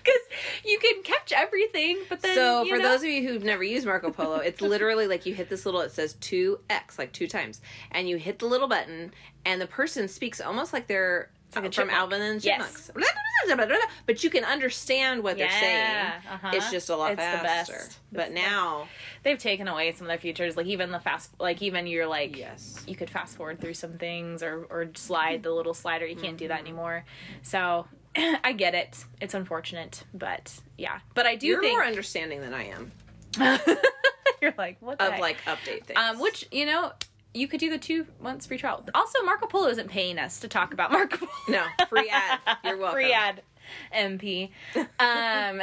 Because 0.09 0.63
you 0.65 0.79
can 0.79 1.03
catch 1.03 1.31
everything, 1.31 1.99
but 2.09 2.21
then 2.21 2.35
so 2.35 2.65
for 2.65 2.77
know- 2.77 2.83
those 2.83 3.01
of 3.03 3.09
you 3.09 3.27
who've 3.27 3.43
never 3.43 3.63
used 3.63 3.85
Marco 3.85 4.11
Polo, 4.11 4.37
it's 4.37 4.61
literally 4.61 5.07
like 5.07 5.25
you 5.25 5.33
hit 5.33 5.49
this 5.49 5.65
little 5.65 5.81
it 5.81 5.91
says 5.91 6.15
2x 6.21 6.97
like 6.97 7.11
two 7.11 7.27
times 7.27 7.61
and 7.91 8.09
you 8.09 8.17
hit 8.17 8.39
the 8.39 8.45
little 8.45 8.67
button 8.67 9.11
and 9.45 9.61
the 9.61 9.67
person 9.67 10.07
speaks 10.07 10.41
almost 10.41 10.73
like 10.73 10.87
they're 10.87 11.29
like 11.55 11.73
from. 11.73 11.89
Alvin 11.89 12.21
and 12.21 12.41
the 12.41 12.45
Yes. 12.45 12.87
Chipmunks. 12.87 13.09
But 14.05 14.23
you 14.23 14.29
can 14.29 14.43
understand 14.43 15.23
what 15.23 15.37
they're 15.37 15.49
saying. 15.49 16.05
Uh-huh. 16.29 16.51
It's 16.53 16.69
just 16.69 16.89
a 16.89 16.95
lot 16.95 17.13
It's 17.13 17.21
the 17.21 17.43
best. 17.43 17.99
But 18.11 18.27
It's 18.27 18.29
the 18.29 18.35
now, 18.35 18.87
they've 19.23 19.37
taken 19.37 19.67
away 19.67 19.91
some 19.93 20.05
of 20.05 20.09
their 20.09 20.17
features, 20.19 20.57
like 20.57 20.67
even 20.67 20.91
the 20.91 20.99
fast, 20.99 21.31
like 21.39 21.61
even 21.61 21.87
you're 21.87 22.05
like 22.07 22.37
yes. 22.37 22.83
you 22.85 22.95
could 22.95 23.09
fast 23.09 23.37
forward 23.37 23.59
through 23.61 23.73
some 23.75 23.93
things 23.97 24.43
or 24.43 24.65
or 24.69 24.89
slide 24.95 25.43
the 25.43 25.51
little 25.51 25.73
slider. 25.73 26.05
You 26.05 26.15
can't 26.15 26.37
do 26.37 26.49
that 26.49 26.59
anymore. 26.59 27.05
So 27.41 27.87
I 28.43 28.53
get 28.53 28.75
it. 28.75 29.05
It's 29.21 29.33
unfortunate, 29.33 30.03
but 30.13 30.59
yeah. 30.77 30.99
But 31.13 31.25
I 31.25 31.35
do 31.35 31.47
You're 31.47 31.61
think 31.61 31.73
more 31.77 31.85
understanding 31.85 32.41
than 32.41 32.53
I 32.53 32.65
am 32.69 32.91
you're 34.41 34.53
like 34.57 34.77
what 34.81 34.97
the 34.97 35.05
of 35.05 35.11
heck? 35.13 35.21
like 35.21 35.37
update 35.45 35.85
things. 35.85 35.97
um, 35.99 36.19
which 36.19 36.47
you 36.51 36.65
know. 36.65 36.91
You 37.31 37.47
could 37.47 37.59
do 37.59 37.69
the 37.69 37.77
two 37.77 38.07
months 38.19 38.47
free 38.47 38.57
trial. 38.57 38.83
Also, 38.95 39.21
Marco 39.23 39.45
Polo 39.45 39.67
isn't 39.67 39.87
paying 39.87 40.17
us 40.17 40.39
to 40.39 40.47
talk 40.47 40.73
about 40.73 40.91
Marco 40.97 41.17
Polo. 41.17 41.29
No, 41.47 41.63
free 41.87 42.09
ad. 42.09 42.39
You're 42.63 42.75
welcome. 42.79 42.95
Free 42.95 43.13
ad, 43.13 43.43
MP. 43.95 44.49
Um, 44.99 45.61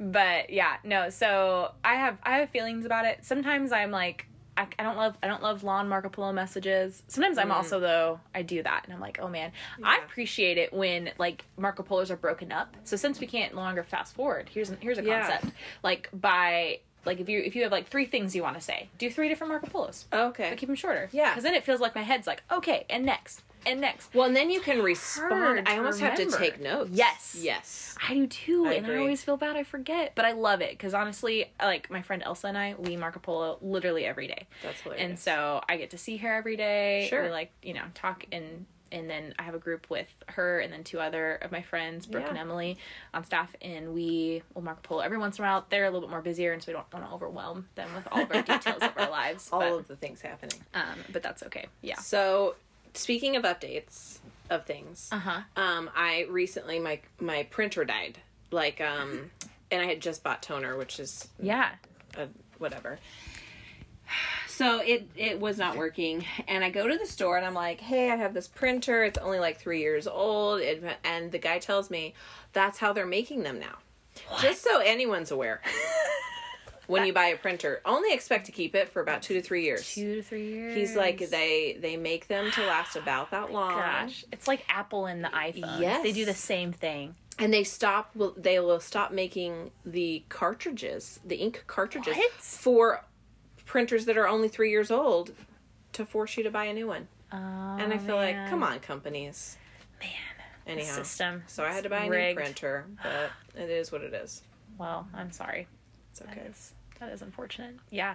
but 0.00 0.50
yeah, 0.50 0.78
no. 0.82 1.10
So 1.10 1.70
I 1.84 1.94
have 1.94 2.18
I 2.24 2.38
have 2.38 2.50
feelings 2.50 2.84
about 2.84 3.04
it. 3.06 3.20
Sometimes 3.24 3.70
I'm 3.70 3.92
like, 3.92 4.26
I, 4.56 4.66
I 4.78 4.82
don't 4.82 4.96
love 4.96 5.16
I 5.22 5.26
don't 5.26 5.42
love 5.42 5.64
long 5.64 5.88
Marco 5.88 6.08
Polo 6.08 6.32
messages. 6.32 7.02
Sometimes 7.08 7.38
I'm 7.38 7.48
mm. 7.48 7.54
also 7.54 7.80
though 7.80 8.20
I 8.34 8.42
do 8.42 8.62
that 8.62 8.82
and 8.84 8.94
I'm 8.94 9.00
like, 9.00 9.18
oh 9.20 9.28
man, 9.28 9.52
I 9.82 9.98
appreciate 9.98 10.58
it 10.58 10.72
when 10.72 11.10
like 11.18 11.44
Marco 11.56 11.82
Polos 11.82 12.10
are 12.10 12.16
broken 12.16 12.52
up. 12.52 12.76
So 12.84 12.96
since 12.96 13.20
we 13.20 13.26
can't 13.26 13.54
longer 13.54 13.82
fast 13.82 14.14
forward, 14.14 14.48
here's 14.52 14.70
here's 14.80 14.98
a 14.98 15.04
Yeah. 15.04 15.28
concept 15.28 15.54
like 15.82 16.08
by 16.12 16.80
like 17.04 17.20
if 17.20 17.28
you 17.28 17.40
if 17.40 17.56
you 17.56 17.62
have 17.62 17.72
like 17.72 17.88
three 17.88 18.06
things 18.06 18.34
you 18.34 18.42
want 18.42 18.56
to 18.56 18.60
say, 18.60 18.88
do 18.98 19.10
three 19.10 19.28
different 19.28 19.52
Marco 19.52 19.66
Polos. 19.66 20.06
Okay. 20.12 20.50
But 20.50 20.58
keep 20.58 20.68
them 20.68 20.76
shorter. 20.76 21.08
Yeah. 21.12 21.30
Because 21.30 21.44
then 21.44 21.54
it 21.54 21.64
feels 21.64 21.80
like 21.80 21.94
my 21.94 22.02
head's 22.02 22.26
like, 22.26 22.42
okay, 22.50 22.86
and 22.88 23.04
next, 23.04 23.42
and 23.66 23.80
next. 23.80 24.14
Well, 24.14 24.26
and 24.26 24.36
then 24.36 24.50
you 24.50 24.60
can 24.60 24.82
respond. 24.82 25.60
I 25.60 25.74
to 25.74 25.76
almost 25.78 26.00
have 26.00 26.16
to 26.16 26.30
take 26.30 26.60
notes. 26.60 26.90
Yes. 26.92 27.36
Yes. 27.38 27.96
I 28.06 28.14
do 28.14 28.26
too, 28.26 28.66
I 28.66 28.74
and 28.74 28.86
I 28.86 28.96
always 28.96 29.22
feel 29.22 29.36
bad 29.36 29.56
I 29.56 29.62
forget. 29.62 30.12
But 30.14 30.24
I 30.24 30.32
love 30.32 30.60
it 30.60 30.70
because 30.70 30.94
honestly, 30.94 31.52
like 31.60 31.90
my 31.90 32.02
friend 32.02 32.22
Elsa 32.24 32.48
and 32.48 32.58
I, 32.58 32.74
we 32.78 32.96
Marco 32.96 33.20
Polo 33.20 33.58
literally 33.62 34.04
every 34.04 34.26
day, 34.26 34.46
That's 34.62 34.80
hilarious. 34.80 35.08
and 35.08 35.18
so 35.18 35.62
I 35.68 35.76
get 35.76 35.90
to 35.90 35.98
see 35.98 36.16
her 36.18 36.34
every 36.34 36.56
day. 36.56 37.06
Sure. 37.08 37.24
we 37.24 37.30
like 37.30 37.52
you 37.62 37.74
know 37.74 37.84
talk 37.94 38.26
and 38.32 38.66
and 38.94 39.10
then 39.10 39.34
I 39.38 39.42
have 39.42 39.54
a 39.54 39.58
group 39.58 39.90
with 39.90 40.06
her 40.28 40.60
and 40.60 40.72
then 40.72 40.84
two 40.84 41.00
other 41.00 41.34
of 41.36 41.50
my 41.50 41.62
friends, 41.62 42.06
Brooke 42.06 42.26
and 42.28 42.38
Emily, 42.38 42.78
on 43.12 43.24
staff, 43.24 43.54
and 43.60 43.92
we 43.92 44.42
will 44.54 44.62
Marco 44.62 44.80
Polo 44.82 45.00
every 45.00 45.18
once 45.18 45.38
in 45.38 45.44
a 45.44 45.48
while. 45.48 45.66
They're 45.68 45.84
a 45.84 45.90
little 45.90 46.02
bit 46.02 46.10
more 46.10 46.22
busier, 46.22 46.52
and 46.52 46.62
so 46.62 46.70
we 46.70 46.74
don't 46.74 46.92
want 46.92 47.04
to 47.04 47.12
overwhelm 47.12 47.66
them 47.74 47.88
with 47.94 48.06
all 48.12 48.22
of 48.22 48.30
our 48.30 48.42
details 48.42 48.80
of 48.80 48.92
our 48.96 49.10
lives. 49.10 49.48
all 49.52 49.60
but, 49.60 49.72
of 49.72 49.88
the 49.88 49.96
things 49.96 50.20
happening. 50.20 50.60
um, 50.74 50.98
but 51.12 51.24
that's 51.24 51.42
okay. 51.42 51.66
Yeah. 51.82 51.98
So, 51.98 52.54
speaking 52.94 53.36
of 53.36 53.42
updates 53.44 54.18
of 54.50 54.66
things, 54.66 55.08
Uh 55.12 55.18
huh. 55.18 55.40
um, 55.56 55.90
I 55.94 56.26
recently 56.30 56.78
my 56.78 57.00
my 57.20 57.44
printer 57.44 57.84
died. 57.84 58.18
Like, 58.50 58.80
um, 58.80 59.30
and 59.70 59.82
I 59.82 59.86
had 59.86 60.00
just 60.00 60.22
bought 60.22 60.42
toner, 60.42 60.76
which 60.76 61.00
is 61.00 61.28
Yeah. 61.40 61.70
a 62.16 62.28
whatever. 62.58 62.98
So 64.48 64.78
it 64.80 65.08
it 65.16 65.40
was 65.40 65.58
not 65.58 65.76
working, 65.76 66.24
and 66.46 66.62
I 66.62 66.70
go 66.70 66.86
to 66.86 66.96
the 66.96 67.06
store 67.06 67.36
and 67.36 67.44
I'm 67.44 67.54
like, 67.54 67.80
"Hey, 67.80 68.10
I 68.12 68.16
have 68.16 68.34
this 68.34 68.46
printer. 68.46 69.02
It's 69.02 69.18
only 69.18 69.40
like 69.40 69.58
three 69.58 69.80
years 69.80 70.06
old." 70.06 70.60
It, 70.60 70.84
and 71.02 71.32
the 71.32 71.38
guy 71.38 71.58
tells 71.58 71.90
me 71.90 72.14
that's 72.52 72.78
how 72.78 72.92
they're 72.92 73.06
making 73.06 73.42
them 73.42 73.58
now. 73.58 73.78
Just 74.40 74.62
so 74.62 74.78
anyone's 74.78 75.32
aware, 75.32 75.60
when 76.86 77.06
you 77.06 77.12
buy 77.12 77.26
a 77.26 77.36
printer, 77.36 77.80
only 77.84 78.12
expect 78.12 78.46
to 78.46 78.52
keep 78.52 78.74
it 78.74 78.88
for 78.88 79.00
about 79.00 79.22
two 79.22 79.34
to 79.34 79.42
three 79.42 79.64
years. 79.64 79.94
Two 79.94 80.16
to 80.16 80.22
three 80.22 80.48
years. 80.52 80.74
He's 80.76 80.96
like 80.96 81.30
they 81.30 81.76
they 81.80 81.96
make 81.96 82.28
them 82.28 82.50
to 82.52 82.66
last 82.66 82.96
about 83.02 83.30
that 83.30 83.52
long. 83.52 83.72
Gosh, 83.74 84.24
it's 84.32 84.46
like 84.48 84.64
Apple 84.68 85.06
and 85.06 85.22
the 85.24 85.28
iPhone. 85.28 85.80
Yes. 85.80 86.02
they 86.02 86.12
do 86.12 86.24
the 86.24 86.34
same 86.34 86.72
thing. 86.72 87.14
And 87.38 87.52
they 87.52 87.64
stop. 87.64 88.10
Will 88.14 88.32
they 88.36 88.60
will 88.60 88.78
stop 88.80 89.10
making 89.12 89.70
the 89.84 90.22
cartridges, 90.28 91.18
the 91.24 91.36
ink 91.36 91.64
cartridges 91.66 92.16
What? 92.16 92.32
for 92.34 93.04
printers 93.66 94.04
that 94.04 94.16
are 94.16 94.28
only 94.28 94.48
three 94.48 94.70
years 94.70 94.90
old, 94.90 95.32
to 95.94 96.04
force 96.06 96.36
you 96.36 96.44
to 96.44 96.50
buy 96.50 96.66
a 96.66 96.72
new 96.74 96.86
one. 96.86 97.08
Oh, 97.32 97.36
And 97.36 97.92
I 97.92 97.98
feel 97.98 98.14
like, 98.16 98.36
come 98.48 98.62
on, 98.62 98.78
companies. 98.78 99.56
man. 100.00 100.10
Anyhow, 100.66 100.94
system. 100.94 101.42
so 101.48 101.64
I 101.64 101.72
had 101.72 101.82
to 101.84 101.90
buy 101.90 102.04
a 102.04 102.08
rigged. 102.10 102.38
new 102.38 102.42
printer, 102.44 102.86
but 103.02 103.30
it 103.60 103.68
is 103.68 103.90
what 103.90 104.02
it 104.02 104.14
is. 104.14 104.42
Well, 104.78 105.08
I'm 105.12 105.32
sorry. 105.32 105.66
It's 106.14 106.20
That 106.20 106.28
okay. 106.30 106.46
is 106.48 106.74
that 107.00 107.10
is 107.12 107.22
unfortunate. 107.22 107.74
Yeah. 107.90 108.14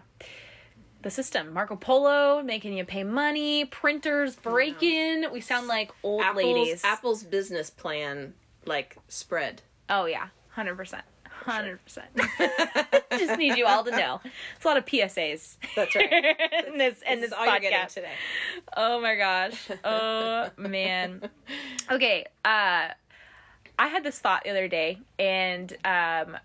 The 1.02 1.10
system, 1.12 1.54
Marco 1.54 1.76
Polo, 1.76 2.42
making 2.42 2.74
you 2.78 2.86
pay 2.86 3.04
money, 3.04 3.66
printers 3.66 4.36
breaking. 4.38 5.26
We 5.34 5.42
sound 5.42 5.68
like 5.68 5.92
old 6.02 6.22
Apple's, 6.24 6.44
ladies. 6.46 6.84
Apple's 6.86 7.24
business 7.24 7.70
plan 7.70 8.36
like 8.66 8.96
spread. 9.10 9.62
Oh 9.90 10.06
yeah, 10.06 10.28
hundred 10.50 10.76
percent, 10.78 11.04
hundred 11.30 11.80
percent. 11.84 12.08
Just 13.12 13.38
need 13.38 13.58
you 13.58 13.66
all 13.66 13.84
to 13.84 13.92
know. 13.92 14.22
It's 14.56 14.64
a 14.64 14.68
lot 14.68 14.78
of 14.78 14.86
PSAs. 14.86 15.58
That's 15.76 15.94
right. 15.96 16.10
and 16.12 16.26
this 16.80 17.00
This 17.00 17.04
this 17.20 17.24
is 17.28 17.34
all 17.34 17.46
you're 17.46 17.60
getting 17.60 17.80
podcast. 17.80 17.94
today. 17.96 18.14
Oh 18.78 19.02
my 19.02 19.16
gosh. 19.16 19.70
Oh 19.84 20.50
man. 20.58 21.30
Okay. 21.92 22.26
Uh 22.46 22.90
I 23.82 23.88
had 23.88 24.04
this 24.04 24.20
thought 24.20 24.44
the 24.44 24.50
other 24.52 24.68
day 24.68 25.00
and 25.18 25.76
um 25.86 26.38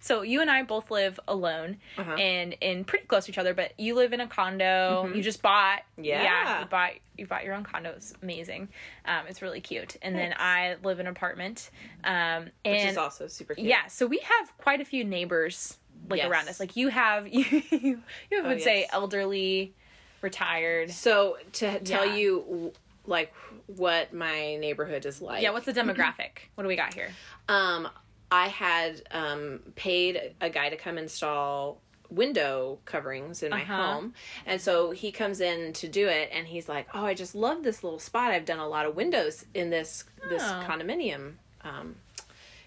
so 0.00 0.22
you 0.22 0.40
and 0.40 0.50
I 0.50 0.62
both 0.62 0.90
live 0.90 1.20
alone 1.28 1.76
Uh-huh. 1.98 2.12
and 2.14 2.56
and 2.62 2.86
pretty 2.86 3.06
close 3.06 3.26
to 3.26 3.30
each 3.32 3.38
other, 3.38 3.54
but 3.54 3.78
you 3.78 3.94
live 3.94 4.12
in 4.12 4.20
a 4.20 4.26
condo. 4.26 5.10
You 5.14 5.22
just 5.22 5.42
bought 5.42 5.82
Yeah. 5.96 6.60
you 6.60 6.66
bought 6.66 6.92
you 7.18 7.26
bought 7.26 7.44
your 7.44 7.54
own 7.54 7.64
condo. 7.64 7.90
It's 7.96 8.14
amazing. 8.22 8.68
Um 9.04 9.26
it's 9.28 9.42
really 9.42 9.60
cute. 9.60 9.96
And 10.02 10.16
then 10.16 10.34
I 10.38 10.76
live 10.82 11.00
in 11.00 11.06
an 11.06 11.12
apartment. 11.12 11.70
Um 12.04 12.12
and 12.12 12.50
Which 12.64 12.84
is 12.84 12.96
also 12.96 13.26
super 13.28 13.54
cute. 13.54 13.66
yeah, 13.66 13.86
so 13.88 14.06
we 14.06 14.18
have 14.18 14.56
quite 14.58 14.80
a 14.80 14.84
few 14.84 15.04
neighbors 15.04 15.76
like 16.08 16.18
Yes. 16.18 16.30
around 16.30 16.48
us. 16.48 16.58
Like 16.60 16.76
you 16.76 16.88
have 16.88 17.28
you 17.32 17.44
you 17.70 18.02
Oh, 18.32 18.48
would 18.48 18.62
say 18.62 18.86
elderly, 18.90 19.74
retired. 20.22 20.90
So 20.90 21.36
to 21.54 21.78
tell 21.80 22.06
Yeah. 22.06 22.16
you 22.16 22.72
like 23.06 23.32
what 23.66 24.12
my 24.12 24.56
neighborhood 24.56 25.04
is 25.06 25.20
like. 25.20 25.42
Yeah, 25.42 25.50
what's 25.50 25.66
the 25.66 25.72
demographic? 25.72 26.30
what 26.54 26.62
do 26.64 26.68
we 26.68 26.76
got 26.76 26.94
here? 26.94 27.10
Um, 27.48 27.88
I 28.32 28.48
had 28.48 29.02
um, 29.10 29.60
paid 29.74 30.34
a 30.40 30.48
guy 30.50 30.68
to 30.70 30.76
come 30.76 30.98
install 30.98 31.80
window 32.10 32.78
coverings 32.84 33.42
in 33.42 33.50
my 33.50 33.62
Uh-huh. 33.62 33.74
home. 33.94 34.14
And 34.46 34.60
so 34.60 34.90
he 34.90 35.12
comes 35.12 35.40
in 35.40 35.72
to 35.74 35.88
do 35.88 36.08
it 36.08 36.28
and 36.32 36.46
he's 36.46 36.68
like, 36.68 36.88
"Oh, 36.94 37.04
I 37.04 37.14
just 37.14 37.34
love 37.34 37.62
this 37.62 37.84
little 37.84 37.98
spot. 38.00 38.32
I've 38.32 38.44
done 38.44 38.58
a 38.58 38.66
lot 38.68 38.86
of 38.86 38.96
windows 38.96 39.44
in 39.54 39.70
this 39.70 40.04
this 40.28 40.42
Oh. 40.42 40.64
condominium 40.68 41.34
um 41.62 41.96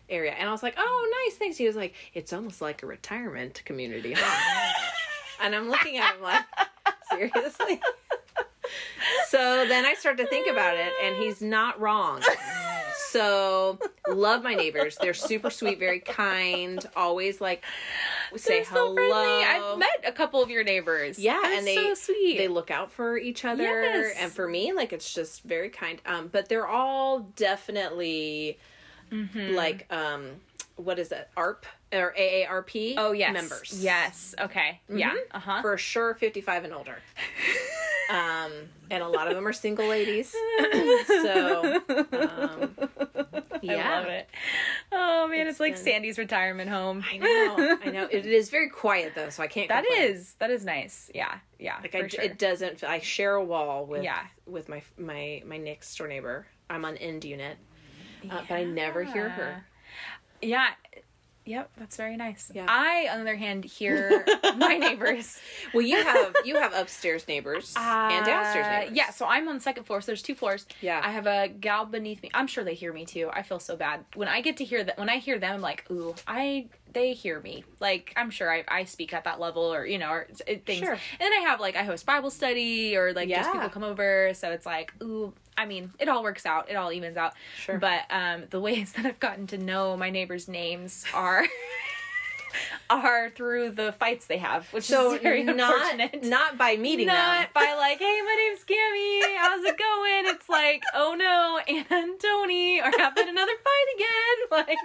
area." 0.10 0.32
And 0.32 0.48
I 0.48 0.52
was 0.52 0.64
like, 0.64 0.76
"Oh, 0.78 1.24
nice. 1.26 1.38
Thanks." 1.38 1.58
He 1.58 1.68
was 1.68 1.76
like, 1.76 1.94
"It's 2.14 2.32
almost 2.32 2.62
like 2.62 2.84
a 2.84 2.86
retirement 2.86 3.62
community." 3.66 4.14
huh?" 4.18 4.74
and 5.42 5.54
I'm 5.56 5.70
looking 5.70 5.98
at 5.98 6.16
him 6.16 6.22
like, 6.22 6.44
"Seriously?" 7.12 7.82
so 9.28 9.66
then 9.68 9.86
I 9.86 9.94
start 9.96 10.18
to 10.18 10.26
think 10.28 10.48
about 10.48 10.76
it 10.78 10.92
and 11.04 11.18
he's 11.18 11.42
not 11.42 11.80
wrong. 11.82 12.22
So 13.14 13.78
love 14.10 14.42
my 14.44 14.56
neighbors. 14.56 14.98
They're 15.00 15.14
super 15.14 15.52
sweet, 15.52 15.78
very 15.78 16.00
kind. 16.00 16.84
Always 16.96 17.40
like 17.40 17.64
say 18.36 18.64
They're 18.64 18.74
hello. 18.74 19.42
I've 19.44 19.78
met 19.78 20.04
a 20.08 20.12
couple 20.12 20.42
of 20.42 20.50
your 20.50 20.64
neighbors. 20.64 21.20
Yeah, 21.20 21.40
They're 21.44 21.58
and 21.60 21.68
they 21.68 21.76
so 21.76 21.94
sweet. 21.94 22.38
They 22.40 22.48
look 22.48 22.72
out 22.72 22.92
for 22.92 23.18
each 23.18 23.46
other, 23.46 23.64
Yes. 23.64 24.16
and 24.18 24.32
for 24.32 24.48
me, 24.48 24.74
like 24.74 24.94
it's 24.94 25.14
just 25.14 25.44
very 25.44 25.70
kind. 25.70 26.02
Um, 26.08 26.28
but 26.32 26.50
they're 26.50 26.68
all 26.68 27.20
definitely 27.36 28.58
Mm-hmm. 29.12 29.54
like 29.54 29.86
um, 29.94 30.28
what 30.78 30.98
is 30.98 31.10
that? 31.10 31.30
ARP 31.38 31.68
or 31.92 32.16
AARP? 32.18 32.96
oh 32.98 33.12
yes, 33.12 33.32
members. 33.32 33.78
Yes. 33.80 34.34
Okay. 34.42 34.82
Yeah. 34.90 35.12
Mhm. 35.12 35.18
Uh 35.32 35.40
huh. 35.40 35.62
for 35.62 35.78
sure, 35.78 36.16
fifty-five 36.16 36.64
and 36.64 36.74
older. 36.74 36.98
um, 38.10 38.52
and 38.92 39.04
a 39.04 39.08
lot 39.08 39.28
of 39.28 39.36
them 39.36 39.48
are 39.48 39.54
single 39.54 39.88
ladies. 39.88 40.32
so 41.08 41.82
um, 41.90 42.76
yeah. 43.62 43.90
I 43.90 44.00
love 44.00 44.08
it. 44.08 44.30
Oh 44.92 45.28
man, 45.28 45.42
it's, 45.42 45.52
It's 45.52 45.60
like 45.60 45.76
been- 45.76 45.84
Sandy's 45.84 46.18
retirement 46.18 46.70
home. 46.70 47.04
I 47.12 47.18
know, 47.18 47.78
I 47.84 47.90
know. 47.92 48.08
It 48.12 48.26
is 48.26 48.50
very 48.50 48.70
quiet 48.70 49.14
though, 49.16 49.30
so 49.30 49.42
I 49.44 49.48
can't. 49.48 49.70
That 49.70 49.86
complain. 49.86 50.12
is 50.12 50.34
that 50.40 50.50
is 50.50 50.66
nice. 50.66 51.10
Yeah. 51.14 51.38
Yeah. 51.60 51.78
like 51.82 51.96
I, 51.96 52.08
sure. 52.08 52.24
it 52.24 52.38
doesn't. 52.38 52.84
I 52.84 53.00
share 53.00 53.36
a 53.36 53.44
wall 53.44 53.86
with 53.86 54.04
Yeah. 54.04 54.22
with 54.46 54.70
my 54.70 54.82
my 54.98 55.42
my 55.46 55.58
next 55.58 55.98
door 55.98 56.08
neighbor. 56.08 56.46
I'm 56.70 56.86
on 56.86 56.98
end 56.98 57.24
unit, 57.26 57.58
uh, 58.30 58.42
but 58.48 58.56
I 58.56 58.64
never 58.64 59.04
hear 59.04 59.30
her. 59.30 59.66
Yeah. 60.42 60.70
Yep, 61.46 61.72
that's 61.78 61.98
very 61.98 62.16
nice. 62.16 62.52
Yeah. 62.54 62.66
I, 62.70 63.08
on 63.12 63.18
the 63.18 63.22
other 63.24 63.36
hand, 63.36 63.66
hear 63.66 64.26
my 64.58 64.78
neighbors. 64.78 65.38
Well, 65.74 65.82
you 65.86 65.98
have 66.02 66.36
you 66.46 66.56
have 66.56 66.74
upstairs 66.74 67.28
neighbors 67.28 67.74
and 67.76 68.26
downstairs 68.26 68.66
Uh, 68.66 68.80
neighbors. 68.80 68.96
Yeah, 68.98 69.10
so 69.12 69.26
I'm 69.26 69.48
on 69.50 69.56
the 69.56 69.62
second 69.62 69.84
floor, 69.84 70.00
so 70.02 70.08
there's 70.08 70.22
two 70.22 70.36
floors. 70.36 70.66
Yeah. 70.82 71.02
I 71.04 71.12
have 71.12 71.28
a 71.28 71.50
gal 71.50 71.86
beneath 71.86 72.24
me. 72.24 72.32
I'm 72.34 72.48
sure 72.48 72.64
they 72.64 72.76
hear 72.76 72.94
me 72.94 73.06
too. 73.06 73.30
I 73.34 73.42
feel 73.44 73.60
so 73.60 73.76
bad. 73.76 74.06
When 74.16 74.28
I 74.28 74.42
get 74.42 74.58
to 74.58 74.64
hear 74.64 74.84
that 74.86 74.98
when 74.98 75.10
I 75.10 75.18
hear 75.18 75.38
them 75.40 75.56
I'm 75.56 75.62
like, 75.62 75.84
ooh, 75.92 76.16
I 76.28 76.68
they 76.94 77.14
hear 77.14 77.40
me. 77.42 77.66
Like 77.80 78.14
I'm 78.16 78.30
sure 78.30 78.52
I, 78.52 78.64
I 78.68 78.84
speak 78.86 79.14
at 79.14 79.24
that 79.26 79.40
level 79.40 79.74
or 79.74 79.86
you 79.86 79.98
know, 79.98 80.12
or 80.12 80.28
things. 80.66 80.80
Sure. 80.80 80.94
And 80.94 81.00
then 81.20 81.34
I 81.34 81.42
have 81.48 81.60
like 81.60 81.76
I 81.76 81.84
host 81.84 82.06
Bible 82.06 82.30
study 82.30 82.96
or 82.96 83.12
like 83.14 83.28
just 83.30 83.52
people 83.52 83.70
come 83.70 83.84
over, 83.84 84.32
so 84.34 84.52
it's 84.52 84.66
like, 84.66 84.94
ooh, 85.02 85.34
I 85.58 85.66
mean, 85.66 85.92
it 86.00 86.10
all 86.10 86.24
works 86.24 86.46
out. 86.46 86.70
It 86.70 86.76
all 86.76 86.92
evens 86.92 87.18
out. 87.18 87.34
Sure. 87.58 87.78
But 87.78 88.02
um 88.10 88.44
the 88.50 88.60
ways 88.60 88.94
that 88.98 89.06
I've 89.06 89.20
gotten 89.20 89.48
to 89.48 89.58
know 89.58 89.96
my 89.98 90.10
neighbors' 90.10 90.48
names 90.48 91.06
are 91.14 91.46
are 92.90 93.30
through 93.32 93.72
the 93.72 93.92
fights 93.94 94.28
they 94.28 94.38
have, 94.38 94.72
which 94.74 94.84
so 94.84 95.14
is 95.14 95.22
very 95.22 95.44
not 95.44 95.56
unfortunate 95.60 96.24
not 96.24 96.58
by 96.58 96.76
meeting 96.76 97.08
not 97.08 97.42
them. 97.42 97.48
by 97.54 97.74
like, 97.78 97.98
hey, 98.00 98.20
my 98.24 98.48
name's 98.48 98.64
Cammy. 98.66 99.38
How's 99.38 99.64
it 99.64 99.78
going? 99.78 100.24
It's 100.36 100.50
like, 100.50 100.84
oh 100.94 101.16
no, 101.18 101.60
Anna 101.68 101.86
and 101.90 102.20
Tony 102.20 102.80
are 102.80 102.92
having 102.98 103.28
another 103.30 103.54
fight 103.64 103.96
again. 103.96 104.10
Like, 104.52 104.78